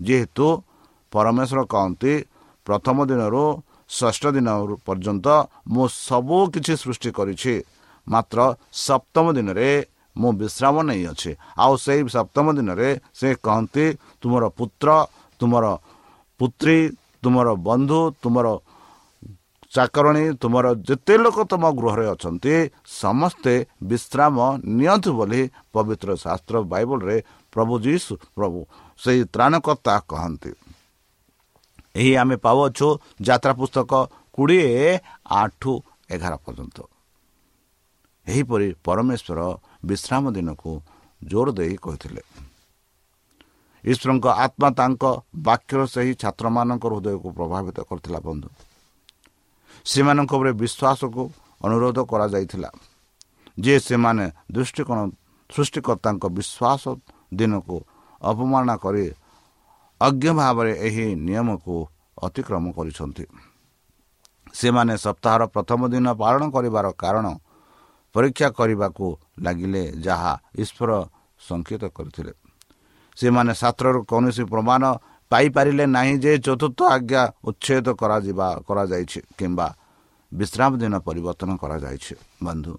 ଯେହେତୁ 0.00 0.46
ପରମେଶ୍ୱର 1.12 1.60
କହନ୍ତି 1.72 2.12
ପ୍ରଥମ 2.66 2.96
ଦିନରୁ 3.10 3.44
ଷଷ୍ଠ 3.98 4.24
ଦିନ 4.36 4.48
ପର୍ଯ୍ୟନ୍ତ 4.86 5.26
ମୁଁ 5.72 5.84
ସବୁ 6.06 6.38
କିଛି 6.54 6.74
ସୃଷ୍ଟି 6.82 7.10
କରିଛି। 7.18 7.54
ମାତ୍ର 8.06 8.38
ସପ୍ତମ 8.86 9.26
ଦିନରେ 9.36 9.70
ମୁଁ 10.16 10.30
ବିଶ୍ରାମ 10.40 10.74
ନେଇଅଛି। 10.88 11.30
ଆଉ 11.62 11.72
ସେଇ 11.84 12.00
ସପ୍ତମ 12.16 12.46
ଦିନରେ 12.58 12.88
ସେ 13.18 13.28
କହନ୍ତି 13.46 13.86
ତୁମର 14.20 14.44
ପୁତ୍ର 14.58 14.88
ତୁମର 15.40 15.64
ପୁତ୍ରୀ 16.40 16.78
ତୁମର 17.22 17.48
ବନ୍ଧୁ 17.66 18.00
ତୁମର 18.22 18.46
ଚାକରଣୀ 19.74 20.24
ତୁମର 20.42 20.66
ଯେତେ 20.88 21.14
ଲୋକ 21.18 21.36
ତୁମ 21.50 21.64
ଗୃହରେ 21.78 22.06
ଅଛନ୍ତି 22.14 22.54
ସମସ୍ତେ 23.02 23.54
ବିଶ୍ରାମ 23.90 24.36
ନିଅନ୍ତୁ 24.78 25.10
ବୋଲି 25.18 25.42
ପବିତ୍ର 25.74 26.08
ଶାସ୍ତ୍ର 26.24 26.54
ବାଇବଲରେ 26.72 27.16
ପ୍ରଭୁ 27.52 27.74
ଯୀଶୁ 27.86 28.12
ପ୍ରଭୁ 28.36 28.58
ସେହି 28.98 29.22
ତ୍ରାଣକର୍ତ୍ତା 29.34 29.94
କହନ୍ତି। 30.10 30.50
ଏହି 31.96 32.12
ଆମେ 32.22 32.36
ପାଉଅଛୁ 32.36 32.88
ଯାତ୍ରା 33.26 33.52
ପୁସ୍ତକ 33.60 33.92
କୋଡ଼ିଏ 34.34 34.98
ଆଠ 35.40 35.62
ଏଗାର 36.14 36.34
ପର୍ଯ୍ୟନ୍ତ। 36.44 36.78
ଏହିପରି 38.26 38.68
ପରମେଶ୍ୱର 38.86 39.40
ବିଶ୍ରାମ 39.86 40.24
ଦିନକୁ 40.36 40.72
ଜୋର 41.22 41.46
ଦେଇ 41.58 41.74
କହିଥିଲେ। 41.76 42.22
ଈଶ୍ୱରଙ୍କ 43.84 44.26
ଆତ୍ମା 44.44 44.68
ତାଙ୍କ 44.78 45.02
ବାକ୍ୟର 45.46 45.80
ସେହି 45.94 46.12
ଛାତ୍ରମାନଙ୍କ 46.22 46.84
ହୃଦୟକୁ 46.92 47.28
ପ୍ରଭାବିତ 47.38 47.78
କରିଥିଲା 47.88 48.20
ବନ୍ଧୁ। 48.28 48.48
ସେମାନଙ୍କ 49.86 50.30
ଉପରେ 50.38 50.52
ବିଶ୍ୱାସକୁ 50.62 51.22
ଅନୁରୋଧ 51.66 51.98
କରାଯାଇଥିଲା 52.10 52.70
ଯେ 53.58 53.74
ସେମାନେ 53.88 54.24
ଦୃଷ୍ଟିକୋଣ 54.54 54.98
ସୃଷ୍ଟିକର୍ତ୍ତାଙ୍କ 55.50 56.24
ବିଶ୍ୱାସ 56.36 56.82
ଦିନକୁ 57.38 57.76
ଅପମାନନା 58.22 58.74
କରି 58.84 59.04
ଅଜ୍ଞ 60.00 60.24
ଭାବରେ 60.38 60.72
ଏହି 60.86 61.06
ନିୟମକୁ 61.26 61.74
ଅତିକ୍ରମ 62.26 62.64
କରିଛନ୍ତି। 62.76 63.24
ସେମାନେ 64.54 64.94
ସପ୍ତାହର 65.04 65.42
ପ୍ରଥମ 65.54 65.80
ଦିନ 65.92 66.06
ପାଳନ 66.22 66.42
କରିବାର 66.54 66.86
କାରଣ 67.02 67.26
ପରୀକ୍ଷା 68.14 68.48
କରିବାକୁ 68.58 69.06
ଲାଗିଲେ 69.44 69.82
ଯାହା 70.06 70.32
ଈଶ୍ୱର 70.62 70.90
ସଂକେତ 71.40 71.82
କରିଥିଲେ। 71.96 72.32
ସେମାନେ 73.16 73.52
ଶାସ୍ତ୍ରରୁ 73.60 74.00
କୌଣସି 74.10 74.44
ପ୍ରମାଣ 74.52 74.82
ପାଇପାରିଲେ 75.30 75.84
ନାହିଁ 75.96 76.14
ଯେ 76.24 76.32
ଚତୁର୍ଥ 76.46 76.78
ଆଜ୍ଞା 76.96 77.22
ଉଚ୍ଛେଦ 77.48 77.86
କରାଯିବା 78.00 78.48
କରାଯାଇଛି 78.68 79.20
କିମ୍ବା 79.38 79.68
ବିଶ୍ରାମ 80.32 80.70
ଦିନ 80.82 80.94
ପରିବର୍ତ୍ତନ 81.06 81.50
କରାଯାଇଛି। 81.62 82.14
ବନ୍ଧୁ 82.46 82.72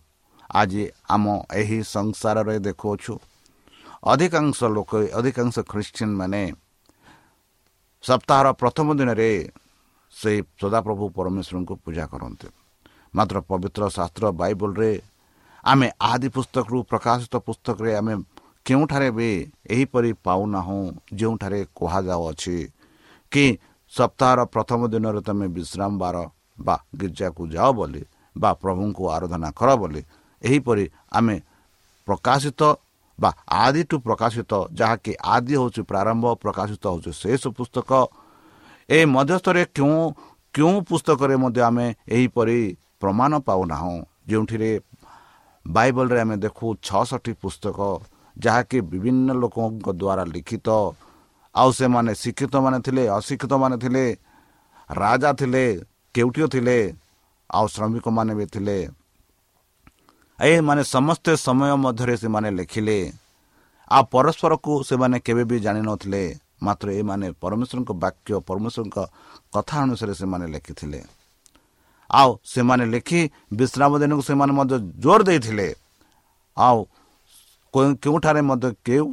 ଆଜି 0.59 0.83
ଆମ 1.15 1.25
ଏହି 1.61 1.79
ସଂସାରରେ 1.95 2.57
ଦେଖୁଅଛୁ 2.67 3.13
ଅଧିକାଂଶ 4.11 4.57
ଲୋକ 4.75 4.91
ଅଧିକାଂଶ 5.19 5.55
ଖ୍ରୀଷ୍ଟିଆନ 5.71 6.11
ମାନେ 6.21 6.41
ସପ୍ତାହର 8.03 8.47
ପ୍ରଥମ 8.61 8.87
ଦିନରେ 8.99 9.29
ସେହି 10.13 10.39
ସଦାପ୍ରଭୁ 10.61 11.05
ପରମେଶ୍ୱରଙ୍କୁ 11.17 11.73
ପୂଜା 11.85 12.05
କରନ୍ତି। 12.13 12.47
ମାତ୍ର 13.15 13.37
ପବିତ୍ର 13.49 13.83
ଶାସ୍ତ୍ର 13.97 14.25
ବାଇବଲରେ 14.39 14.91
ଆମେ 15.63 15.87
ଆଦି 16.11 16.27
ପୁସ୍ତକରୁ 16.35 16.77
ପ୍ରକାଶିତ 16.91 17.33
ପୁସ୍ତକରେ 17.47 17.91
ଆମେ 17.99 18.13
କେଉଁଠାରେ 18.65 19.09
ବି 19.17 19.29
ଏହିପରି 19.73 20.11
ପାଉନାହୁଁ 20.25 20.81
ଯେଉଁଠାରେ 21.19 21.59
କୁହାଯାଉଅଛି 21.77 22.57
କି 23.31 23.45
ସପ୍ତାହର 23.93 24.39
ପ୍ରଥମ 24.53 24.79
ଦିନରେ 24.93 25.21
ତୁମେ 25.27 25.47
ବିଶ୍ରାମ 25.57 25.91
ବାର 26.03 26.15
ବା 26.65 26.75
ଗିର୍ଜାକୁ 26.99 27.41
ଯାଅ 27.55 27.69
ବୋଲି 27.77 28.01
ବା 28.35 28.51
ପ୍ରଭୁଙ୍କୁ 28.63 29.03
ଆରାଧନା 29.15 29.49
କର 29.59 29.69
ବୋଲି 29.81 30.01
ଏହିପରି 30.41 30.85
ଆମେ 31.17 31.35
ପ୍ରକାଶିତ 32.07 32.61
ବା 33.19 33.29
ଆଦିଠୁ 33.63 33.95
ପ୍ରକାଶିତ 34.07 34.51
ଯାହାକି 34.79 35.11
ଆଦି 35.35 35.53
ହେଉଛି 35.59 35.81
ପ୍ରାରମ୍ଭ 35.91 36.25
ପ୍ରକାଶିତ 36.43 36.83
ହେଉଛି 36.91 37.11
ଶେଷ 37.21 37.43
ପୁସ୍ତକ। 37.57 37.91
ଏ 38.89 38.99
ମଧ୍ୟସ୍ଥରେ 39.15 39.61
କେଉଁ 39.77 39.99
କେଉଁ 40.55 40.75
ପୁସ୍ତକରେ 40.89 41.35
ମଧ୍ୟ 41.43 41.61
ଆମେ 41.69 41.87
ଏହିପରି 42.15 42.59
ପ୍ରମାଣ 43.01 43.31
ପାଉନାହୁଁ। 43.47 43.95
ଯେଉଁଠିରେ 44.29 44.71
ବାଇବଲରେ 45.65 46.19
ଆମେ 46.25 46.35
ଦେଖୁ 46.45 46.65
ଛଅଷଠି 46.87 47.33
ପୁସ୍ତକ 47.41 47.79
ଯାହାକି 48.37 48.77
ବିଭିନ୍ନ 48.81 49.29
ଲୋକଙ୍କ 49.33 49.87
ଦ୍ୱାରା 49.91 50.23
ଲିଖିତ। 50.25 50.69
ଆଉ 51.55 51.69
ସେମାନେ 51.71 52.11
ଶିକ୍ଷିତ 52.15 52.55
ମାନେ 52.55 52.79
ଥିଲେ 52.79 53.03
ଅଶିକ୍ଷିତ 53.07 53.53
ମାନେ 53.53 53.77
ଥିଲେ 53.77 54.05
ରାଜା 54.89 55.29
ଥିଲେ 55.33 55.65
କେଉଟିଓ 56.15 56.47
ଥିଲେ 56.47 56.77
ଆଉ 57.49 57.65
ଶ୍ରମିକମାନେ 57.67 58.33
ବି 58.35 58.45
ଥିଲେ। 58.45 58.77
ଏମାନେ 60.39 60.83
ସମସ୍ତେ 60.83 61.31
ସମୟ 61.37 61.71
ମଧ୍ୟରେ 61.75 62.15
ସେମାନେ 62.17 62.49
ଲେଖିଲେ। 62.51 62.99
ଆଉ 63.91 64.03
ପରସ୍ପରକୁ 64.11 64.73
ସେମାନେ 64.83 65.17
କେବେ 65.19 65.43
ବି 65.49 65.57
ଜାଣିନଥିଲେ 65.59 66.23
ମାତ୍ର 66.63 66.87
ଏମାନେ 66.91 67.27
ପରମେଶ୍ୱରଙ୍କ 67.41 67.91
ବାକ୍ୟ 68.03 68.31
ପରମେଶ୍ୱରଙ୍କ 68.47 68.97
କଥା 69.53 69.75
ଅନୁସାରେ 69.83 70.13
ସେମାନେ 70.13 70.45
ଲେଖିଥିଲେ। 70.47 70.99
ଆଉ 72.09 72.29
ସେମାନେ 72.43 72.85
ଲେଖି 72.85 73.21
ବିଶ୍ରାମ 73.53 73.91
ଦିନକୁ 74.01 74.21
ସେମାନେ 74.21 74.53
ମଧ୍ୟ 74.53 74.75
ଜୋର 75.03 75.19
ଦେଇଥିଲେ। 75.23 75.67
ଆଉ 76.57 76.77
କେଉଁଠାରେ 77.75 78.41
ମଧ୍ୟ 78.49 78.69
କେଉଁ 78.87 79.09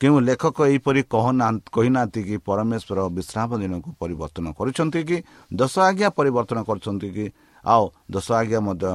କେଉଁ 0.00 0.16
ଲେଖକ 0.28 0.58
ଏହିପରି 0.70 1.00
କହିନାହାନ୍ତି 1.12 2.20
କି 2.28 2.36
ପରମେଶ୍ୱର 2.48 2.98
ବିଶ୍ରାମ 3.16 3.50
ଦିନକୁ 3.62 3.88
ପରିବର୍ତ୍ତନ 4.00 4.46
କରିଛନ୍ତି 4.58 5.00
କି 5.08 5.16
ଦଶ 5.60 5.74
ଆଜ୍ଞା 5.88 6.08
ପରିବର୍ତ୍ତନ 6.18 6.58
କରିଛନ୍ତି 6.68 7.08
କି 7.16 7.26
ଆଉ 7.64 7.84
ଦଶ 8.14 8.26
ଆଜ୍ଞା 8.40 8.60
ମଧ୍ୟ 8.68 8.92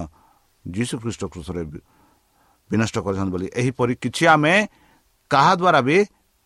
ଯୀଶୁ 0.66 0.96
ଖ୍ରୀଷ୍ଟ 1.02 1.24
କୃଷରେ 1.34 1.64
ବିନଷ୍ଟ 2.70 2.96
କରିଛନ୍ତି 3.06 3.32
ବୋଲି 3.36 3.48
ଏହିପରି 3.62 3.94
କିଛି 4.04 4.24
ଆମେ 4.34 4.54
କାହା 5.32 5.54
ଦ୍ୱାରା 5.62 5.82
ବି 5.88 5.98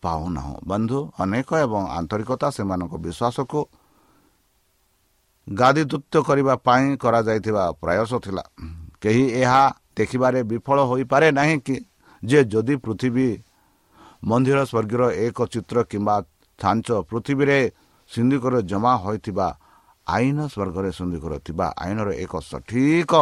ପାଉନାହୁଁ। 0.02 0.56
ବନ୍ଧୁ 0.70 0.98
ଅନେକ 1.22 1.48
ଏବଂ 1.64 1.82
ଆନ୍ତରିକତା 1.98 2.48
ସେମାନଙ୍କ 2.56 2.94
ବିଶ୍ୱାସକୁ 3.04 3.60
ଗାଦିଦୂତ 5.46 6.14
କରିବା 6.28 6.54
ପାଇଁ 6.66 6.86
କରାଯାଇଥିବା 7.02 7.64
ପ୍ରୟାସ 7.82 8.10
ଥିଲା। 8.24 8.44
କେହି 9.02 9.24
ଏହା 9.42 9.62
ଦେଖିବାରେ 9.96 10.40
ବିଫଳ 10.50 10.78
ହୋଇପାରେ 10.90 11.28
ନାହିଁ 11.38 11.56
କି? 11.66 11.76
ଯେ 12.22 12.40
ଯଦି 12.52 12.74
ପୃଥିବୀ 12.84 13.28
ମନ୍ଦିର 14.28 14.58
ସ୍ୱର୍ଗୀୟ 14.70 15.06
ଏକ 15.26 15.38
ଚିତ୍ର 15.52 15.76
କିମ୍ବା 15.90 16.16
ଛାଞ୍ଚ 16.58 16.88
ପୃଥିବୀରେ 17.10 17.58
ସିନ୍ଧୁକରେ 18.10 18.60
ଜମା 18.70 18.92
ହୋଇଥିବା 19.04 19.48
ଆଇନ 20.06 20.38
ସ୍ୱର୍ଗରେ 20.52 20.90
ସିନ୍ଧୁକର 20.98 21.32
ଥିବା 21.46 21.66
ଆଇନର 21.84 22.08
ଏକ 22.24 22.32
ସଠିକ 22.50 23.12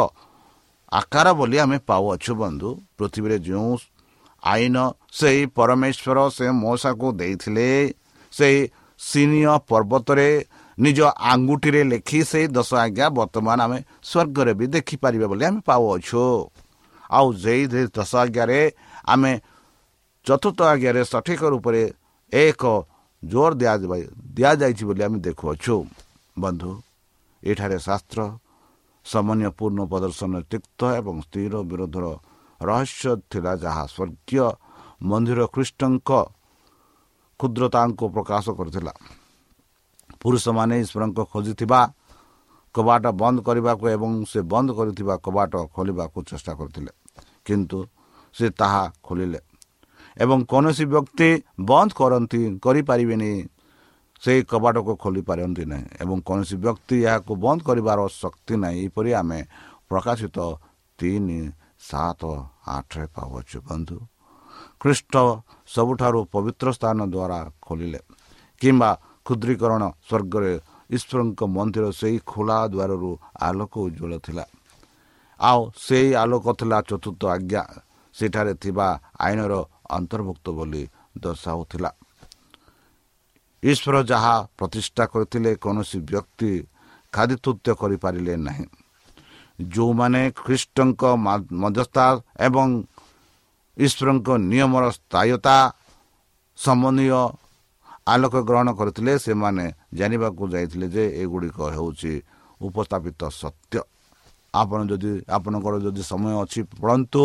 ଆକାର 0.93 1.27
ବୋଲି 1.39 1.57
ଆମେ 1.65 1.79
ପାଉଅଛୁ 1.89 2.33
ବନ୍ଧୁ। 2.43 2.71
ପୃଥିବୀରେ 2.99 3.37
ଯେଉଁ 3.47 3.73
ଆଇନ 4.43 4.77
ସେହି 5.19 5.43
ପରମେଶ୍ୱର 5.57 6.19
ସେ 6.37 6.47
ମଉସାକୁ 6.63 7.07
ଦେଇଥିଲେ 7.21 7.69
ସେହି 8.33 8.61
ସିନିୟ 9.01 9.53
ପର୍ବତରେ 9.71 10.29
ନିଜ 10.79 10.99
ଆଙ୍ଗୁଠିରେ 11.31 11.83
ଲେଖି 11.93 12.21
ସେଇ 12.31 12.47
ଦଶ 12.57 12.71
ଆଜ୍ଞା 12.85 13.07
ବର୍ତ୍ତମାନ 13.19 13.59
ଆମେ 13.67 13.79
ସ୍ୱର୍ଗରେ 14.11 14.53
ବି 14.59 14.67
ଦେଖିପାରିବେ 14.75 15.27
ବୋଲି 15.31 15.45
ଆମେ 15.49 15.61
ପାଉଅଛୁ। 15.69 16.25
ଆଉ 17.11 17.27
ସେଇ 17.43 17.63
ଦଶ 17.97 18.13
ଆଜ୍ଞାରେ 18.23 18.61
ଆମେ 19.13 19.33
ଚତୁର୍ଥ 20.27 20.59
ଆଜ୍ଞାରେ 20.73 21.03
ସଠିକ 21.13 21.43
ରୂପରେ 21.53 21.83
ଏକ 22.33 22.63
ଜୋର 23.23 23.51
ଦିଆଯିବା 23.61 23.97
ଦିଆଯାଇଛି 24.37 24.85
ବୋଲି 24.89 25.03
ଆମେ 25.07 25.19
ଦେଖୁଅଛୁ। 25.27 25.75
ବନ୍ଧୁ 26.43 26.71
ଏଠାରେ 27.43 27.79
ଶାସ୍ତ୍ର 27.87 28.21
ସମନ୍ୱୟପୂର୍ଣ୍ଣ 29.07 29.81
ପ୍ରଦର୍ଶନ 29.91 30.33
ତିକ୍ତ 30.51 30.81
ଏବଂ 31.01 31.15
ସ୍ଥିର 31.27 31.55
ବିରୋଧର 31.71 32.05
ରହସ୍ୟ 32.61 33.11
ଥିଲା 33.31 33.53
ଯାହା 33.65 33.85
ସ୍ୱର୍ଗୀୟ 33.95 34.47
ମନ୍ଦିର 35.09 35.41
ଖ୍ରୀଷ୍ଟଙ୍କ 35.55 36.11
କ୍ଷୁଦ୍ରତାଙ୍କୁ 37.41 38.05
ପ୍ରକାଶ 38.15 38.45
କରିଥିଲା। 38.59 38.93
ପୁରୁଷମାନେ 40.21 40.75
ଈଶ୍ୱରଙ୍କ 40.85 41.19
ଖୋଜିଥିବା 41.33 41.81
କବାଟ 42.75 43.05
ବନ୍ଦ 43.23 43.39
କରିବାକୁ 43.47 43.85
ଏବଂ 43.97 44.11
ସେ 44.31 44.41
ବନ୍ଦ 44.53 44.69
କରିଥିବା 44.79 45.15
କବାଟ 45.25 45.53
ଖୋଲିବାକୁ 45.75 46.19
ଚେଷ୍ଟା 46.29 46.53
କରିଥିଲେ। 46.61 46.93
କିନ୍ତୁ 47.47 47.79
ସେ 48.39 48.47
ତାହା 48.61 48.85
ଖୋଲିଲେ। 49.07 49.41
ଏବଂ 50.17 50.39
କୌଣସି 50.51 50.85
ବ୍ୟକ୍ତି 50.95 51.29
ବନ୍ଦ 51.71 51.91
କରନ୍ତି 52.01 52.41
କରିପାରିବେନି 52.65 53.33
ସେହି 54.23 54.41
କବାଟକୁ 54.51 54.93
ଖୋଲି 55.03 55.23
ପାରନ୍ତି 55.29 55.65
ନାହିଁ। 55.73 55.87
ଏବଂ 56.03 56.17
କୌଣସି 56.29 56.57
ବ୍ୟକ୍ତି 56.65 56.97
ଏହାକୁ 57.09 57.33
ବନ୍ଦ 57.45 57.61
କରିବାର 57.69 57.99
ଶକ୍ତି 58.23 58.55
ନାହିଁ। 58.63 58.79
ଏହିପରି 58.83 59.11
ଆମେ 59.21 59.41
ପ୍ରକାଶିତ 59.91 60.39
ତିନି 60.99 61.41
ସାତ 61.89 62.23
ଆଠରେ 62.77 63.07
ପାଉଅଛୁ। 63.15 63.59
ବନ୍ଧୁ 63.69 63.97
ଖ୍ରୀଷ୍ଟ 64.81 65.15
ସବୁଠାରୁ 65.75 66.21
ପବିତ୍ର 66.35 66.67
ସ୍ଥାନ 66.79 66.99
ଦ୍ୱାରା 67.15 67.39
ଖୋଲିଲେ 67.67 68.01
କିମ୍ବା 68.61 68.91
କ୍ଷୁଦ୍ରୀକରଣ 69.27 69.83
ସ୍ୱର୍ଗରେ 70.09 70.53
ଈଶ୍ୱରଙ୍କ 70.97 71.41
ମନ୍ଦିର 71.57 71.87
ସେହି 72.01 72.19
ଖୋଲା 72.31 72.59
ଦ୍ୱାରରୁ 72.75 73.11
ଆଲୋକ 73.49 73.73
ଉଜ୍ଜଳ 73.87 74.13
ଥିଲା। 74.27 74.45
ଆଉ 75.41 75.61
ସେହି 75.87 76.11
ଆଲୋକ 76.23 76.47
ଥିଲା 76.59 76.79
ଚତୁର୍ଥ 76.89 77.23
ଆଜ୍ଞା। 77.35 77.63
ସେଠାରେ 78.19 78.53
ଥିବା 78.63 78.89
ଆଇନର 79.27 79.53
ଅନ୍ତର୍ଭୁକ୍ତ 79.97 80.47
ବୋଲି 80.59 80.83
ଦର୍ଶାଉଥିଲା। 81.23 81.91
ଈଶ୍ୱର 83.63 83.97
ଯାହା 84.11 84.35
ପ୍ରତିଷ୍ଠା 84.59 85.05
କରିଥିଲେ 85.13 85.51
କୌଣସି 85.65 85.99
ବ୍ୟକ୍ତି 86.11 86.53
ଖାଦ୍ୟତୃତ୍ୟ 87.13 87.71
କରିପାରିଲେ 87.81 88.35
ନାହିଁ। 88.47 88.67
ଯେଉଁମାନେ 89.59 90.21
ଖ୍ରୀଷ୍ଟଙ୍କ 90.39 91.03
ମଧ୍ୟସ୍ଥା 91.63 92.05
ଏବଂ 92.47 92.69
ଈଶ୍ୱରଙ୍କ 93.77 94.29
ନିୟମର 94.51 94.85
ସ୍ଥାୟୀୟତା 94.99 95.57
ସମ୍ବନ୍ଧୀୟ 96.59 97.21
ଆଲୋକ 98.13 98.35
ଗ୍ରହଣ 98.49 98.69
କରିଥିଲେ 98.79 99.13
ସେମାନେ 99.27 99.65
ଜାଣିବାକୁ 99.99 100.43
ଯାଇଥିଲେ 100.55 100.87
ଯେ 100.95 101.05
ଏଗୁଡ଼ିକ 101.23 101.59
ହେଉଛି 101.77 102.13
ଉପସ୍ଥାପିତ 102.61 103.21
ସତ୍ୟ। 103.43 103.79
ଆପଣ 104.55 104.79
ଯଦି 104.91 105.11
ଆପଣଙ୍କର 105.29 105.75
ଯଦି 105.85 106.03
ସମୟ 106.11 106.33
ଅଛି 106.43 106.61
ପଢ଼ନ୍ତୁ। 106.73 107.25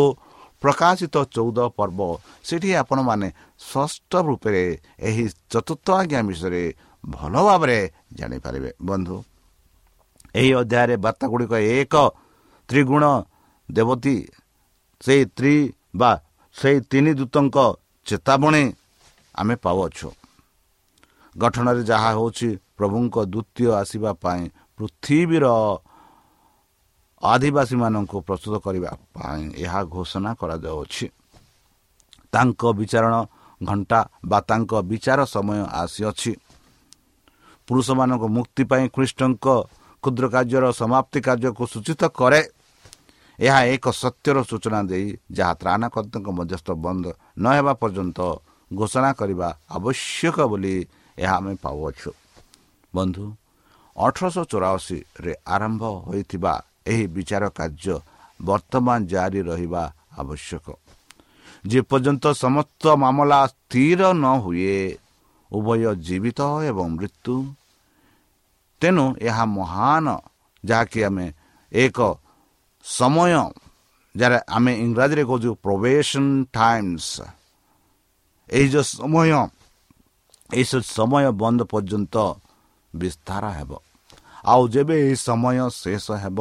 ପ୍ରକାଶିତ 0.64 1.16
ଚଉଦ 1.34 1.58
ପର୍ବ। 1.78 2.00
ସେଠି 2.46 2.70
ଆପଣମାନେ 2.82 3.28
ଷଷ୍ଠ 3.68 4.12
ରୂପରେ 4.26 4.64
ଏହି 5.08 5.24
ଚତୁର୍ଥ 5.52 5.86
ଆଜ୍ଞା 6.00 6.20
ବିଷୟରେ 6.28 6.64
ଭଲ 7.04 7.34
ଭାବରେ 7.46 7.78
ଜାଣିପାରିବେ। 8.18 8.70
ବନ୍ଧୁ 8.88 9.16
ଏହି 10.34 10.50
ଅଧ୍ୟାୟରେ 10.60 10.94
ବାର୍ତ୍ତା 11.04 11.26
ଗୁଡ଼ିକ 11.32 11.54
ଏକ 11.78 11.94
ତ୍ରିଗୁଣ 12.68 13.04
ଦେବତୀ 13.68 14.16
ସେଇ 15.00 15.22
ତ୍ରି 15.36 15.54
ବା 16.00 16.10
ସେଇ 16.56 16.76
ତିନି 16.90 17.12
ଦୂତଙ୍କ 17.20 17.56
ଚେତାବଣୀ 18.06 18.64
ଆମେ 19.34 19.54
ପାଉଅଛୁ। 19.64 20.08
ଗଠନରେ 21.36 21.82
ଯାହା 21.90 22.10
ହେଉଛି 22.16 22.48
ପ୍ରଭୁଙ୍କ 22.78 23.16
ଦ୍ୱିତୀୟ 23.32 23.68
ଆସିବା 23.80 24.10
ପାଇଁ 24.22 24.42
ପୃଥିବୀର 24.76 25.46
ଆଦିବାସୀମାନଙ୍କୁ 27.24 28.16
ପ୍ରସ୍ତୁତ 28.28 28.54
କରିବା 28.66 28.90
ପାଇଁ 29.14 29.42
ଏହା 29.64 29.80
ଘୋଷଣା 29.94 30.30
କରାଯାଉଅଛି 30.40 31.06
ତାଙ୍କ 32.32 32.62
ବିଚାରଣ 32.78 33.14
ଘଣ୍ଟା 33.60 34.00
ବା 34.30 34.38
ତାଙ୍କ 34.48 34.72
ବିଚାର 34.90 35.20
ସମୟ 35.24 35.60
ଆସିଅଛି। 35.82 36.32
ପୁରୁଷମାନଙ୍କ 37.68 38.24
ମୁକ୍ତି 38.36 38.62
ପାଇଁ 38.70 38.84
ଖ୍ରୀଷ୍ଟଙ୍କ 38.94 39.46
କ୍ଷୁଦ୍ର 40.02 40.24
କାର୍ଯ୍ୟର 40.34 40.64
ସମାପ୍ତି 40.80 41.18
କାର୍ଯ୍ୟକୁ 41.26 41.62
ସୂଚିତ 41.72 42.02
କରେ। 42.18 42.40
ଏହା 43.38 43.60
ଏକ 43.74 43.84
ସତ୍ୟର 44.02 44.36
ସୂଚନା 44.50 44.80
ଦେଇ 44.90 45.06
ଯାହା 45.36 45.52
ତ୍ରାଣକର୍ତ୍ତାଙ୍କ 45.60 46.28
ମଧ୍ୟସ୍ଥ 46.38 46.68
ବନ୍ଦ 46.84 47.04
ନ 47.40 47.44
ହେବା 47.56 47.72
ପର୍ଯ୍ୟନ୍ତ 47.82 48.18
ଘୋଷଣା 48.70 49.10
କରିବା 49.20 49.48
ଆବଶ୍ୟକ 49.76 50.36
ବୋଲି 50.50 50.74
ଏହା 51.18 51.34
ଆମେ 51.38 51.52
ପାଉଅଛୁ। 51.64 52.10
ବନ୍ଧୁ 52.94 53.24
ଅଠରଶହ 53.96 54.44
ଚଉରାଅଶୀରେ 54.52 55.32
ଆରମ୍ଭ 55.46 55.82
ହୋଇଥିବା 56.06 56.54
ଏହି 56.86 57.04
ବିଚାର 57.14 57.44
କାର୍ଯ୍ୟ 57.58 57.96
ବର୍ତ୍ତମାନ 58.40 58.98
ଜାରି 59.06 59.40
ରହିବା 59.40 59.82
ଆବଶ୍ୟକ। 60.20 60.66
ଯେପର୍ଯ୍ୟନ୍ତ 61.64 62.24
ସମସ୍ତ 62.34 62.82
ମାମଲା 63.02 63.40
ସ୍ଥିର 63.46 64.00
ନ 64.12 64.24
ହୁଏ 64.44 64.78
ଉଭୟ 65.50 65.82
ଜୀବିତ 66.06 66.40
ଏବଂ 66.70 66.86
ମୃତ୍ୟୁ। 66.96 67.36
ତେଣୁ 68.82 69.04
ଏହା 69.28 69.44
ମହାନ 69.56 70.06
ଯାହାକି 70.64 71.00
ଆମେ 71.08 71.26
ଏକ 71.72 71.98
ସମୟ 72.84 73.32
ଯାହାର 74.14 74.34
ଆମେ 74.56 74.72
ଇଂରାଜୀରେ 74.84 75.22
କହୁଛୁ 75.30 75.50
ପ୍ରୋବେସନ୍ 75.64 76.30
ଟାଇମ୍ସ 76.54 77.12
ଏହି 78.50 78.66
ଯେଉଁ 78.72 78.84
ସମୟ 78.90 79.30
ଏହିସବୁ 80.50 80.82
ସମୟ 80.96 81.24
ବନ୍ଦ 81.40 81.60
ପର୍ଯ୍ୟନ୍ତ 81.72 82.14
ବିସ୍ତାର 82.92 83.44
ହେବ। 83.58 83.70
ଆଉ 84.44 84.62
ଯେବେ 84.68 84.96
ଏହି 85.04 85.16
ସମୟ 85.16 85.58
ଶେଷ 85.72 86.06
ହେବ 86.22 86.40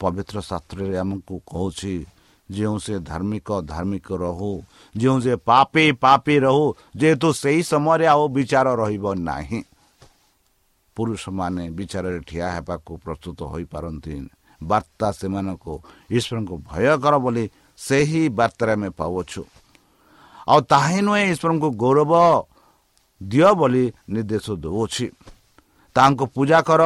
ପବିତ୍ର 0.00 0.36
ଶାସ୍ତ୍ରରେ 0.40 0.96
ଆମକୁ 0.98 1.34
କହୁଛି 1.46 1.94
ଯେଉଁ 2.48 2.76
ସେ 2.78 2.94
ଧାର୍ମିକ 3.00 3.48
ଧାର୍ମିକ 3.64 4.08
ରହୁ 4.16 4.52
ଯେଉଁ 4.94 5.18
ସେ 5.20 5.34
ପାପି 5.48 5.84
ପାପି 6.00 6.34
ରହୁ 6.38 6.64
ଯେହେତୁ 6.96 7.28
ସେହି 7.32 7.62
ସମୟରେ 7.62 8.06
ଆଉ 8.06 8.24
ବିଚାର 8.28 8.66
ରହିବ 8.82 9.04
ନାହିଁ। 9.30 9.60
ପୁରୁଷମାନେ 10.96 11.64
ବିଚାରରେ 11.70 12.20
ଠିଆ 12.20 12.46
ହେବାକୁ 12.56 12.92
ପ୍ରସ୍ତୁତ 13.04 13.38
ହୋଇପାରନ୍ତି। 13.52 14.14
ବାର୍ତ୍ତା 14.60 15.08
ସେମାନଙ୍କୁ 15.20 15.74
ଈଶ୍ୱରଙ୍କୁ 16.10 16.54
ଭୟ 16.68 16.84
କର 17.02 17.14
ବୋଲି 17.24 17.44
ସେହି 17.78 18.22
ବାର୍ତ୍ତାରେ 18.38 18.72
ଆମେ 18.72 18.90
ପାଉଅଛୁ। 18.90 19.42
ଆଉ 20.48 20.60
ତାହା 20.72 20.98
ନୁହେଁ 21.06 21.24
ଈଶ୍ୱରଙ୍କୁ 21.32 21.68
ଗୌରବ 21.82 22.12
ଦିଅ 23.20 23.50
ବୋଲି 23.60 23.84
ନିର୍ଦ୍ଦେଶ 24.08 24.46
ଦେଉଅଛି। 24.64 25.06
ତାଙ୍କୁ 25.98 26.24
ପୂଜା 26.34 26.58
କର 26.62 26.82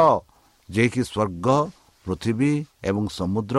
ଯିଏକି 0.69 1.03
ସ୍ୱର୍ଗ 1.05 1.47
ପୃଥିବୀ 2.05 2.53
ଏବଂ 2.89 3.05
ସମୁଦ୍ର 3.19 3.59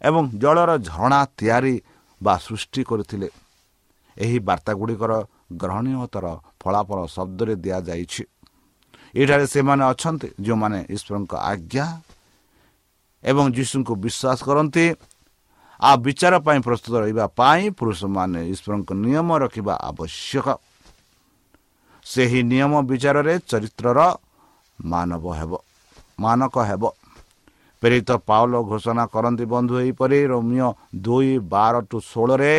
ଏବଂ 0.00 0.22
ଜଳର 0.42 0.70
ଝରଣା 0.88 1.20
ତିଆରି 1.38 1.74
ବା 2.20 2.34
ସୃଷ୍ଟି 2.46 2.82
କରିଥିଲେ। 2.88 3.28
ଏହି 4.16 4.38
ବାର୍ତ୍ତା 4.48 4.72
ଗୁଡ଼ିକର 4.80 5.12
ଗ୍ରହଣୀୟତର 5.60 6.26
ଫଳାଫଳ 6.60 6.98
ଶବ୍ଦରେ 7.16 7.54
ଦିଆଯାଇଛି। 7.64 8.22
ଏଠାରେ 9.14 9.46
ସେମାନେ 9.54 9.82
ଅଛନ୍ତି 9.92 10.28
ଯେଉଁମାନେ 10.44 10.78
ଈଶ୍ୱରଙ୍କ 10.94 11.32
ଆଜ୍ଞା 11.52 11.86
ଏବଂ 13.24 13.44
ଯୀଶୁଙ୍କୁ 13.56 13.92
ବିଶ୍ୱାସ 14.04 14.38
କରନ୍ତି। 14.48 14.86
ଆଉ 15.80 15.96
ବିଚାର 16.06 16.34
ପାଇଁ 16.46 16.58
ପ୍ରସ୍ତୁତ 16.66 16.94
ରହିବା 17.02 17.26
ପାଇଁ 17.38 17.62
ପୁରୁଷମାନେ 17.78 18.40
ଈଶ୍ୱରଙ୍କ 18.52 18.90
ନିୟମ 19.04 19.28
ରଖିବା 19.44 19.74
ଆବଶ୍ୟକ। 19.90 20.46
ସେହି 22.06 22.40
ନିୟମ 22.52 22.72
ବିଚାରରେ 22.88 23.34
ଚରିତ୍ରର 23.50 24.00
ମାନବ 24.78 25.24
ହେବ 25.38 25.52
ମାନକ 26.20 26.54
ହେବ। 26.70 26.82
ପ୍ରେରିତ 27.82 28.10
ପାଉଲ 28.28 28.54
ଘୋଷଣା 28.70 29.04
କରନ୍ତି 29.14 29.44
ବନ୍ଧୁ 29.54 29.74
ଏହିପରି 29.82 30.18
ରୋମିଓ 30.32 30.68
ଦୁଇ 31.04 31.32
ବାର 31.52 31.74
ଟୁ 31.90 31.96
ଷୋହଳରେ 32.02 32.54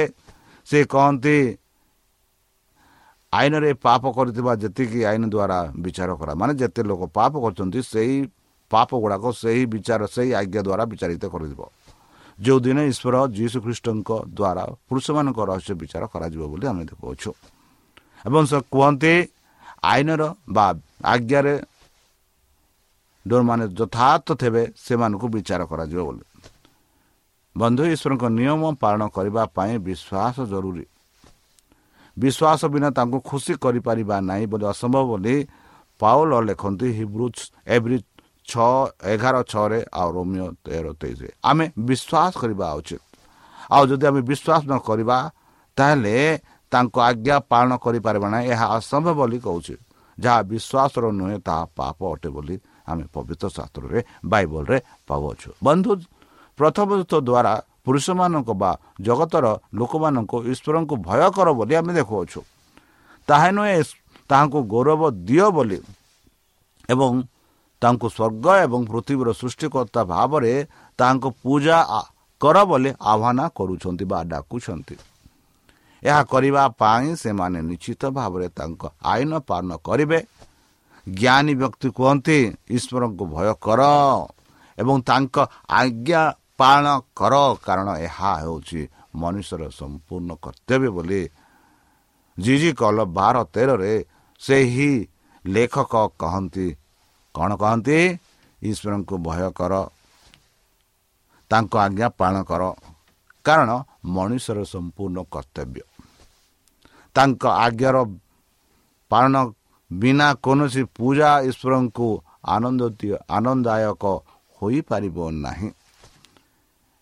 ସେ 0.67 0.79
କହନ୍ତି 0.93 1.37
ଆଇନରେ 3.33 3.71
ପାପ 3.85 4.03
କରିଥିବା 4.17 4.51
ଯେତିକି 4.63 4.99
ଆଇନ 5.09 5.23
ଦ୍ୱାରା 5.33 5.59
ବିଚାର 5.83 6.09
କରା 6.19 6.33
ମାନେ 6.39 6.53
ଯେତେ 6.61 6.81
ଲୋକ 6.89 7.01
ପାପ 7.17 7.33
କରୁଛନ୍ତି 7.43 7.79
ସେହି 7.91 8.17
ପାପ 8.71 8.89
ଗୁଡ଼ାକ 9.03 9.23
ସେହି 9.41 9.63
ବିଚାର 9.73 10.01
ସେହି 10.15 10.31
ଆଜ୍ଞା 10.39 10.61
ଦ୍ୱାରା 10.67 10.83
ବିଚାରିତ 10.91 11.23
କରିଯିବ 11.33 11.61
ଯେଉଁଦିନ 12.39 12.77
ଈଶ୍ୱର 12.91 13.15
ଯୀଶୁ 13.37 13.57
ଖ୍ରୀଷ୍ଟଙ୍କ 13.65 14.09
ଦ୍ୱାରା 14.37 14.63
ପୁରୁଷମାନଙ୍କ 14.87 15.39
ରହସ୍ୟ 15.49 15.73
ବିଚାର 15.81 16.03
କରାଯିବ 16.13 16.43
ବୋଲି 16.51 16.65
ଆମେ 16.71 16.83
ଦେଖାଉଛୁ 16.91 17.31
ଏବଂ 18.27 18.43
ସେ 18.51 18.57
କୁହନ୍ତି 18.73 19.13
ଆଇନର 19.85 20.23
ବା 20.55 20.67
ଆଜ୍ଞାରେ 21.13 21.53
ଯେଉଁମାନେ 23.25 23.65
ଯଥାର୍ଥ 23.73 24.27
ଥିବେ 24.41 24.63
ସେମାନଙ୍କୁ 24.77 25.27
ବିଚାର 25.27 25.61
କରାଯିବ 25.65 26.01
ବୋଲି। 26.03 26.23
ବନ୍ଧୁ 27.55 27.83
ଈଶ୍ୱରଙ୍କ 27.85 28.23
ନିୟମ 28.29 28.63
ପାଳନ 28.81 29.01
କରିବା 29.07 29.43
ପାଇଁ 29.55 29.73
ବିଶ୍ୱାସ 29.79 30.35
ଜରୁରୀ। 30.51 30.85
ବିଶ୍ୱାସ 32.17 32.61
ବିନା 32.65 32.89
ତାଙ୍କୁ 32.89 33.17
ଖୁସି 33.21 33.53
କରିପାରିବା 33.55 34.15
ନାହିଁ 34.21 34.45
ବୋଲି 34.47 34.65
ଅସମ୍ଭବ 34.65 35.03
ବୋଲି 35.05 35.35
ପାଉଲ 35.99 36.31
ଲେଖନ୍ତି 36.41 36.87
ହିବ୍ରୁଜ୍ 36.99 37.39
ଏଭ୍ରି 37.67 37.97
ଛଅ 38.45 38.73
ଏଗାର 39.03 39.35
ଛଅରେ 39.43 39.79
ଆଉ 39.93 40.09
ରୋମିଓ 40.11 40.47
ତେର 40.63 40.85
ତେଇଶରେ। 40.93 41.29
ଆମେ 41.43 41.65
ବିଶ୍ୱାସ 41.79 42.31
କରିବା 42.41 42.67
ଉଚିତ। 42.73 43.01
ଆଉ 43.71 43.83
ଯଦି 43.89 44.05
ଆମେ 44.07 44.21
ବିଶ୍ୱାସ 44.21 44.61
ନ 44.69 44.73
କରିବା 44.79 45.17
ତାହେଲେ 45.77 46.15
ତାଙ୍କ 46.71 46.95
ଆଜ୍ଞା 46.99 47.37
ପାଳନ 47.51 47.71
କରିପାରିବା 47.77 48.27
ନାହିଁ। 48.29 48.45
ଏହା 48.53 48.65
ଅସମ୍ଭବ 48.77 49.15
ବୋଲି 49.19 49.37
କହୁଛି। 49.39 49.75
ଯାହା 50.17 50.39
ବିଶ୍ୱାସର 50.51 51.03
ନୁହେଁ 51.11 51.37
ତାହା 51.47 51.63
ପାପ 51.75 51.99
ଅଟେ 52.13 52.29
ବୋଲି 52.29 52.55
ଆମେ 52.89 53.05
ପବିତ୍ର 53.15 53.45
ଶାସ୍ତ୍ରରେ 53.57 53.99
ବାଇବଲରେ 54.31 54.77
ପାଉଅଛୁ। 55.07 55.49
ବନ୍ଧୁ 55.65 55.91
ପ୍ରଥମତ 56.59 57.11
ଦ୍ୱାରା 57.21 57.53
ପୁରୁଷମାନଙ୍କ 57.85 58.49
ବା 58.61 58.71
ଜଗତର 59.07 59.45
ଲୋକମାନଙ୍କୁ 59.77 60.37
ଈଶ୍ୱରଙ୍କୁ 60.51 60.95
ଭୟ 61.07 61.21
କର 61.35 61.47
ବୋଲି 61.57 61.73
ଆମେ 61.79 61.91
ଦେଖୁଅଛୁ। 61.99 62.39
ତାହା 63.27 63.49
ନୁହେଁ 63.57 63.81
ତାହାଙ୍କୁ 64.29 64.59
ଗୌରବ 64.73 65.01
ଦିଅ 65.27 65.47
ବୋଲି 65.55 65.79
ଏବଂ 66.89 67.11
ତାଙ୍କୁ 67.81 68.07
ସ୍ୱର୍ଗ 68.15 68.45
ଏବଂ 68.65 68.79
ପୃଥିବୀର 68.91 69.29
ସୃଷ୍ଟିକର୍ତ୍ତା 69.41 70.01
ଭାବରେ 70.13 70.53
ତାଙ୍କୁ 70.99 71.29
ପୂଜା 71.43 71.77
କର 72.41 72.57
ବୋଲି 72.69 72.91
ଆହ୍ୱାନ 73.11 73.39
କରୁଛନ୍ତି 73.57 74.05
ବା 74.11 74.19
ଡାକୁଛନ୍ତି। 74.31 74.95
ଏହା 76.03 76.21
କରିବା 76.31 76.63
ପାଇଁ 76.81 77.07
ସେମାନେ 77.17 77.59
ନିଶ୍ଚିତ 77.69 78.01
ଭାବରେ 78.17 78.47
ତାଙ୍କ 78.57 78.81
ଆଇନ 79.11 79.31
ପାଳନ 79.49 79.71
କରିବେ 79.87 80.19
ଜ୍ଞାନୀ 81.07 81.53
ବ୍ୟକ୍ତି 81.61 81.87
କୁହନ୍ତି 81.97 82.37
ଈଶ୍ୱରଙ୍କୁ 82.69 83.23
ଭୟ 83.33 83.49
କର 83.61 83.81
ଏବଂ 84.77 84.95
ତାଙ୍କ 85.09 85.35
ଆଜ୍ଞା 85.69 86.21
ପାଳନ 86.57 86.85
କର 87.15 87.33
କାରଣ 87.65 87.87
ଏହା 88.07 88.31
ହେଉଛି 88.41 88.81
ମନୁଷ୍ୟର 89.15 89.61
ସମ୍ପୂର୍ଣ୍ଣ 89.79 90.31
କର୍ତ୍ତବ୍ୟ 90.43 90.89
ବୋଲି 90.95 91.21
ଜିଜି 92.37 92.71
କଲ 92.75 92.97
ବାର 93.17 93.35
ତେରରେ 93.53 93.93
ସେହି 94.41 94.91
ଲେଖକ 95.45 95.93
କହନ୍ତି। 96.19 96.67
କ'ଣ 97.35 97.49
କହନ୍ତି? 97.55 97.99
ଈଶ୍ୱରଙ୍କୁ 98.61 99.15
ଭୟ 99.27 99.43
କର 99.59 99.73
ତାଙ୍କ 101.51 101.73
ଆଜ୍ଞା 101.77 102.07
ପାଳନ 102.19 102.37
କର 102.49 102.63
କାରଣ 103.45 103.69
ମଣିଷର 104.15 104.57
ସମ୍ପୂର୍ଣ୍ଣ 104.73 105.17
କର୍ତ୍ତବ୍ୟ। 105.33 105.81
ତାଙ୍କ 107.15 107.43
ଆଜ୍ଞାର 107.65 107.97
ପାଳନ 109.11 109.35
ବିନା 109.91 110.27
କୌଣସି 110.43 110.83
ପୂଜା 110.97 111.29
ଈଶ୍ୱରଙ୍କୁ 111.49 112.07
ଆନନ୍ଦ 112.45 112.81
ଆନନ୍ଦଦାୟକ 113.29 114.03
ହୋଇପାରିବ 114.61 115.17
ନାହିଁ। 115.45 115.69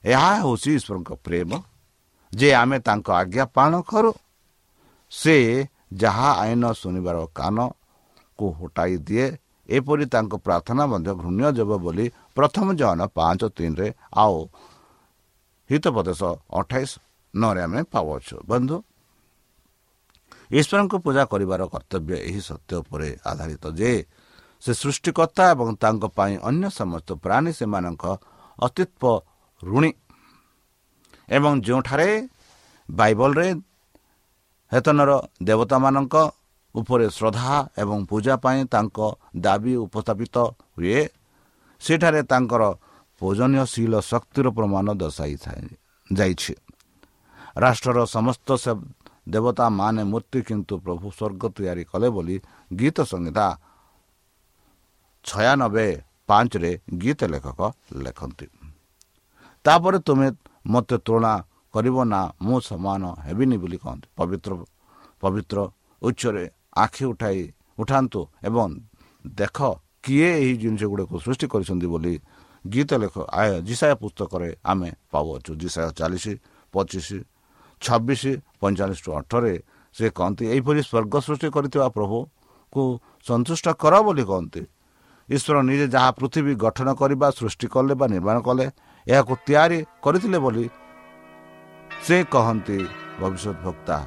ଏହା 0.03 0.31
ହେଉଛି 0.35 0.69
ଈଶ୍ୱରଙ୍କ 0.77 1.11
ପ୍ରେମ। 1.25 1.51
ଯେ 2.31 2.49
ଆମେ 2.53 2.77
ତାଙ୍କ 2.79 3.07
ଆଜ୍ଞା 3.21 3.45
ପାଳନ 3.55 3.73
କରୁ 3.81 4.11
ସେ 5.11 5.35
ଯାହା 5.93 6.29
ଆଇନ 6.43 6.63
ଶୁଣିବାର 6.73 7.17
କାନକୁ 7.35 8.45
ହଟାଇ 8.59 8.95
ଦିଏ 9.07 9.25
ଏପରି 9.69 10.05
ତାଙ୍କ 10.05 10.33
ପ୍ରାର୍ଥନା 10.45 10.83
ମଧ୍ୟ 10.91 11.11
ଘୃଣ୍ୟ 11.21 11.47
ଯବ 11.57 11.71
ବୋଲି 11.85 12.05
ପ୍ରଥମ 12.35 12.67
ଜନ 12.73 12.99
ପାଞ୍ଚ 13.15 13.41
ତିନିରେ 13.57 13.87
ଆଉ 14.13 14.37
ହିତପ୍ରଦେଶ 15.69 16.21
ଅଠାଇଶ 16.59 16.91
ନରେ 17.33 17.61
ଆମେ 17.63 17.79
ପାଉଅଛୁ। 17.93 18.35
ବନ୍ଧୁ 18.45 18.75
ଈଶ୍ୱରଙ୍କୁ 20.59 20.97
ପୂଜା 21.05 21.23
କରିବାର 21.31 21.61
କର୍ତ୍ତବ୍ୟ 21.73 22.15
ଏହି 22.29 22.41
ସତ୍ୟ 22.49 22.71
ଉପରେ 22.81 23.09
ଆଧାରିତ 23.31 23.63
ଯେ 23.79 23.91
ସେ 24.63 24.71
ସୃଷ୍ଟିକର୍ତ୍ତା 24.81 25.43
ଏବଂ 25.53 25.67
ତାଙ୍କ 25.83 26.03
ପାଇଁ 26.17 26.33
ଅନ୍ୟ 26.49 26.65
ସମସ୍ତ 26.79 27.09
ପ୍ରାଣୀ 27.23 27.51
ସେମାନଙ୍କ 27.59 28.03
ଅସ୍ତିତ୍ୱ 28.57 29.23
ଋଣୀ। 29.61 29.91
ଏବଂ 31.29 31.53
ଯେଉଁଠାରେ 31.65 32.09
ବାଇବଲରେ 32.89 33.47
ହେତନର 34.71 35.11
ଦେବତାମାନଙ୍କ 35.47 36.15
ଉପରେ 36.75 37.05
ଶ୍ରଦ୍ଧା 37.17 37.55
ଏବଂ 37.81 37.97
ପୂଜା 38.09 38.35
ପାଇଁ 38.43 38.59
ତାଙ୍କ 38.73 38.97
ଦାବି 39.45 39.73
ଉପସ୍ଥାପିତ 39.85 40.35
ହୁଏ 40.75 40.99
ସେଠାରେ 41.81 42.21
ତାଙ୍କର 42.31 42.63
ପୂଜନୀୟଶୀଳ 43.21 43.93
ଶକ୍ତିର 44.11 44.47
ପ୍ରମାଣ 44.57 44.87
ଦର୍ଶାଇଥାଏ 45.01 45.61
ଯାଇଛି। 46.09 46.53
ରାଷ୍ଟ୍ରର 47.57 47.99
ସମସ୍ତ 48.15 48.49
ଦେବତା 49.27 49.65
ମାନେ 49.79 50.01
ମୂର୍ତ୍ତି 50.11 50.39
କିନ୍ତୁ 50.47 50.73
ପ୍ରଭୁ 50.85 51.07
ସ୍ୱର୍ଗ 51.17 51.43
ତିଆରି 51.55 51.83
କଲେ 51.91 52.07
ବୋଲି 52.15 52.35
ଗୀତ 52.71 52.97
ସଂହିତା 53.11 53.45
ଛୟାନବେ 55.25 55.87
ପାଞ୍ଚରେ 56.29 56.71
ଗୀତ 57.01 57.21
ଲେଖକ 57.33 57.59
ଲେଖନ୍ତି। 58.03 58.47
ତାପରେ 59.65 59.97
ତୁମେ 60.07 60.27
ମୋତେ 60.73 60.95
ତୁଳନା 61.07 61.33
କରିବ 61.73 61.97
ନା 62.11 62.21
ମୁଁ 62.45 62.57
ସମାନ 62.67 63.03
ହେବିନି 63.25 63.57
ବୋଲି 63.63 63.77
କହନ୍ତି। 63.83 64.07
ପବିତ୍ର 64.17 64.51
ପବିତ୍ର 65.23 65.57
ଉଚ୍ଚରେ 66.01 66.43
ଆଖି 66.83 67.03
ଉଠାଇ 67.11 67.41
ଉଠାନ୍ତୁ 67.81 68.21
ଏବଂ 68.47 68.69
ଦେଖ 69.25 69.57
କିଏ 70.03 70.29
ଏହି 70.41 70.53
ଜିନିଷ 70.61 70.83
ଗୁଡ଼ିକୁ 70.91 71.15
ସୃଷ୍ଟି 71.25 71.45
କରିଛନ୍ତି 71.51 71.87
ବୋଲି 71.93 72.13
ଗୀତ 72.65 72.91
ଲେଖ। 73.03 73.15
ଜିସାୟା 73.67 73.95
ପୁସ୍ତକରେ 74.01 74.49
ଆମେ 74.71 74.89
ପାଉଅଛୁ। 75.11 75.51
ଜିସାୟା 75.61 75.89
ଚାଳିଶ 75.99 76.25
ପଚିଶ 76.73 77.07
ଛବିଶ 77.85 78.23
ପଇଁଚାଳିଶ 78.59 78.99
ଟୁ 79.05 79.09
ଅଠରରେ 79.19 79.53
ସେ 79.95 80.05
କହନ୍ତି 80.17 80.43
ଏହିପରି 80.53 80.81
ସ୍ୱର୍ଗ 80.89 81.13
ସୃଷ୍ଟି 81.25 81.47
କରିଥିବା 81.55 81.87
ପ୍ରଭୁକୁ 81.97 82.81
ସନ୍ତୁଷ୍ଟ 83.27 83.65
କର 83.81 83.93
ବୋଲି 84.07 84.23
କହନ୍ତି। 84.31 84.61
ଈଶ୍ୱର 85.29 85.57
ନିଜେ 85.69 85.87
ଯାହା 85.95 86.09
ପୃଥିବୀ 86.19 86.53
ଗଠନ 86.63 86.87
କରିବା 87.01 87.27
ସୃଷ୍ଟି 87.39 87.67
କଲେ 87.73 87.93
ବା 87.99 88.05
ନିର୍ମାଣ 88.13 88.37
କଲେ 88.47 88.65
ଏହାକୁ 89.07 89.33
ତିଆରି 89.47 89.79
କରିଥିଲେ 90.03 90.39
ବୋଲି 90.45 90.65
ସେ 92.05 92.17
କହନ୍ତି 92.33 92.77
ଭବିଷ୍ୟତ 93.21 93.55
ଭକ୍ତା 93.65 93.97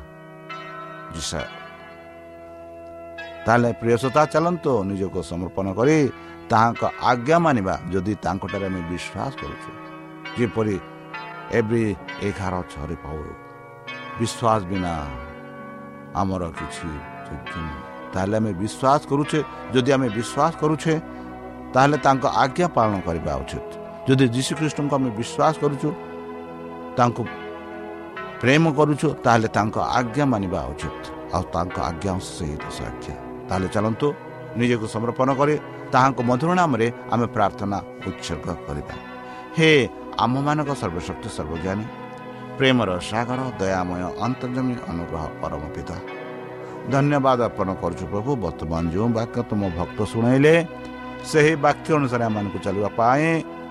ତାହେଲେ 3.46 3.70
ପ୍ରିୟସତା 3.80 4.22
ଚାଲନ୍ତୁ 4.34 4.70
ନିଜକୁ 4.90 5.20
ସମର୍ପଣ 5.30 5.66
କରି 5.78 5.96
ତାହାଙ୍କ 6.50 6.82
ଆଜ୍ଞା 7.10 7.36
ମାନିବା 7.44 7.74
ଯଦି 7.92 8.14
ତାଙ୍କଠାରେ 8.24 8.66
ଆମେ 8.70 8.80
ବିଶ୍ୱାସ 8.90 9.32
କରୁଛୁ। 9.40 9.70
ଯେପରି 10.36 10.76
ଏବେ 11.58 11.82
ଏଗାର 12.28 12.54
ଛଅରେ 12.72 12.96
ପାଉ 13.04 13.18
ବିଶ୍ୱାସ 14.18 14.60
ବିନା 14.70 14.92
ଆମର 16.20 16.42
କିଛି 16.58 16.88
ତାହେଲେ 18.12 18.36
ଆମେ 18.40 18.50
ବିଶ୍ୱାସ 18.62 19.00
କରୁଛେ 19.10 19.38
ଯଦି 19.74 19.90
ଆମେ 19.96 20.08
ବିଶ୍ୱାସ 20.16 20.52
କରୁଛେ 20.62 20.94
ତାହେଲେ 21.74 21.96
ତାଙ୍କ 22.06 22.24
ଆଜ୍ଞା 22.42 22.66
ପାଳନ 22.76 22.94
କରିବା 23.06 23.32
ଉଚିତ। 23.42 23.70
ଯଦି 24.08 24.24
ଯୀଶୁଖ୍ରୀଷ୍ଟଙ୍କୁ 24.36 24.94
ଆମେ 24.98 25.10
ବିଶ୍ୱାସ 25.20 25.54
କରୁଛୁ 25.62 25.88
ତାଙ୍କୁ 26.98 27.22
ପ୍ରେମ 28.40 28.64
କରୁଛୁ 28.78 29.08
ତାହେଲେ 29.24 29.48
ତାଙ୍କ 29.56 29.76
ଆଜ୍ଞା 29.98 30.24
ମାନିବା 30.32 30.60
ଉଚିତ। 30.72 31.02
ଆଉ 31.34 31.42
ତାଙ୍କ 31.54 31.76
ଆଜ୍ଞା 31.90 32.12
ସେହି 32.36 32.56
ଦଶ 32.62 32.78
ଆଜ୍ଞା। 32.90 33.14
ତାହେଲେ 33.48 33.68
ଚାଲନ୍ତୁ 33.74 34.06
ନିଜକୁ 34.60 34.86
ସମର୍ପଣ 34.94 35.28
କରି 35.40 35.54
ତାହାଙ୍କ 35.92 36.18
ମଧୁର 36.30 36.50
ନାମରେ 36.60 36.86
ଆମେ 37.12 37.26
ପ୍ରାର୍ଥନା 37.36 37.78
ଉତ୍ସର୍ଗ 38.08 38.46
କରିବା। 38.66 38.94
ହେ 39.56 39.70
ଆମମାନଙ୍କ 40.24 40.70
ସର୍ବଶକ୍ତି 40.82 41.28
ସର୍ବଜ୍ଞାନୀ 41.36 41.84
ପ୍ରେମର 42.58 42.90
ସାଗର 43.10 43.40
ଦୟାମୟ 43.60 44.02
ଅନ୍ତର୍ଜମୀ 44.26 44.74
ଅନୁଗ୍ରହ 44.90 45.24
ପରମ 45.40 45.62
ପିତା। 45.74 45.96
ଧନ୍ୟବାଦ 46.92 47.38
ଅର୍ପଣ 47.48 47.68
କରୁଛୁ 47.82 48.04
ପ୍ରଭୁ 48.12 48.30
ବର୍ତ୍ତମାନ 48.44 48.82
ଯେଉଁ 48.94 49.08
ବାକ୍ୟ 49.18 49.38
ତୁମ 49.50 49.62
ଭକ୍ତ 49.78 49.98
ଶୁଣାଇଲେ 50.12 50.54
ସେହି 51.30 51.54
ବାକ୍ୟ 51.66 51.88
ଅନୁସାରେ 51.98 52.24
ଆମମାନଙ୍କୁ 52.28 52.58
ଚାଲିବା 52.66 52.90
ପାଇଁ 53.00 53.26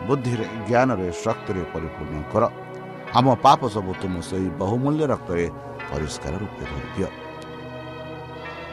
ବୁଦ୍ଧିରେ 0.08 0.46
ଜ୍ଞାନରେ 0.68 1.08
ଶକ୍ତିରେ 1.24 1.62
ପରିପୂର୍ଣ୍ଣ 1.74 2.22
କର। 2.32 2.44
ଆମ 3.18 3.28
ପାପ 3.46 3.60
ସବୁ 3.76 3.92
ତୁମ 4.02 4.14
ସେହି 4.30 4.48
ବହୁମୂଲ୍ୟ 4.62 5.04
ରକ୍ତରେ 5.14 5.46
ପରିଷ୍କାର 5.90 6.34
ରୂପେ 6.42 6.64
ଧରିଦିଅ। 6.72 7.10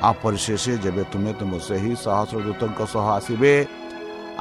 ଆଉ 0.07 0.15
ପରିଶେଷ 0.23 0.65
ଯେବେ 0.85 1.03
ତୁମେ 1.13 1.33
ତୁମ 1.41 1.53
ସେହି 1.69 1.93
ସହସ୍ର 2.05 2.39
ଦୂତଙ୍କ 2.47 2.81
ସହ 2.93 3.07
ଆସିବେ 3.19 3.53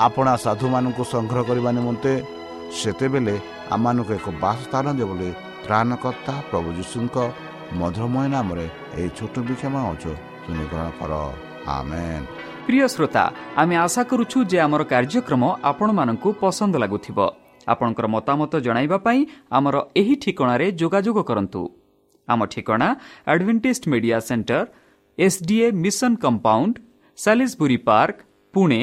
ଆପଣା 0.07 0.33
ସାଧୁମାନଙ୍କୁ 0.45 1.03
ସଂଗ୍ରହ 1.13 1.41
କରିବା 1.49 1.69
ନିମନ୍ତେ 1.77 2.13
ସେତେବେଳେ 2.79 3.35
ଆମମାନଙ୍କୁ 3.75 4.11
ଏକ 4.17 4.27
ବାସସ୍ଥାନ 4.43 4.85
ଦେବ 4.99 5.09
ବୋଲି 5.11 5.29
ত্ৰাণকৰ্তা 5.63 6.35
প্ৰভু 6.49 6.69
যীশুক 6.77 7.15
মধুৰময় 7.79 8.29
নামেৰে 8.29 8.65
এই 9.01 9.09
ছোট 9.17 9.35
বিক্ষম 9.47 9.75
অজু 9.83 10.11
তুমিকৰণ 10.43 10.87
কৰ 10.99 11.11
প্ৰিয় 12.65 12.85
শ্ৰোতা 12.87 13.23
আমি 13.55 13.75
আশা 13.77 14.03
কৰো 14.03 14.23
যে 14.51 14.57
আমাৰ 14.59 14.81
কাৰ্যক্ৰম 14.83 15.43
আপোনাক 15.63 16.23
পচন্দ 16.41 16.73
লাগু 16.83 16.97
আপোনাৰ 17.67 18.07
মতামত 18.07 18.53
জনাই 18.65 18.87
আমাৰ 19.51 19.75
এই 19.95 20.11
ঠিকনাৰে 20.23 20.67
যোগাযোগ 20.73 21.15
কৰো 21.29 21.63
আমাৰ 22.27 22.47
ঠিকনা 22.47 22.87
advantage 23.25 23.77
media 23.87 24.17
centre 24.29 24.63
S 25.17 25.35
D 25.47 25.57
A 25.65 25.67
mission 25.83 26.13
compound 26.15 26.73
সাি 27.17 27.77
park 27.89 28.15
Pune 28.53 28.81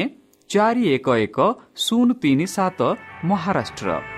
চাৰি 0.50 0.82
এক 0.94 1.08
এক 1.18 1.38
শূন্য 1.76 2.08
তিনি 2.22 2.46
সাত 2.46 2.80
Maharashtra 3.24 4.17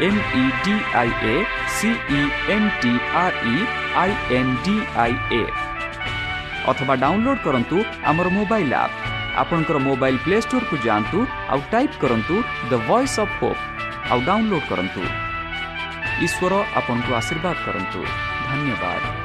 M 0.00 0.18
E 0.34 0.50
D 0.64 0.72
I 0.94 1.08
A 1.08 1.44
C E 1.68 2.52
N 2.52 2.68
T 2.80 2.98
R 3.14 3.32
E 3.46 3.66
I 3.94 4.10
N 4.30 4.56
D 4.64 4.80
I 4.96 5.12
A 5.30 5.44
অথবা 6.66 6.96
ডাউনলোড 6.96 7.38
করন্তু 7.44 7.84
আমার 8.02 8.30
মোবাইল 8.30 8.72
আপ 8.72 8.90
আপনার 9.36 9.78
মোবাইল 9.78 10.18
প্লে 10.24 10.40
স্টোর 10.40 10.64
কু 10.70 10.76
যাআন্তু 10.76 11.26
আউ 11.48 11.60
টাইপ 11.70 11.90
করন্তু 12.00 12.42
দ 12.70 12.76
ভয়েস 12.88 13.18
অফ 13.18 13.28
হোপ 13.42 13.56
আউ 14.10 14.20
ডাউনলোড 14.20 14.62
করন্তু। 14.68 15.00
ঈশ্বর 16.22 16.64
আপনার 16.74 17.14
আশীর্বাদ 17.14 17.56
করন্তু। 17.66 18.04
ধন্যবাদ। 18.50 19.21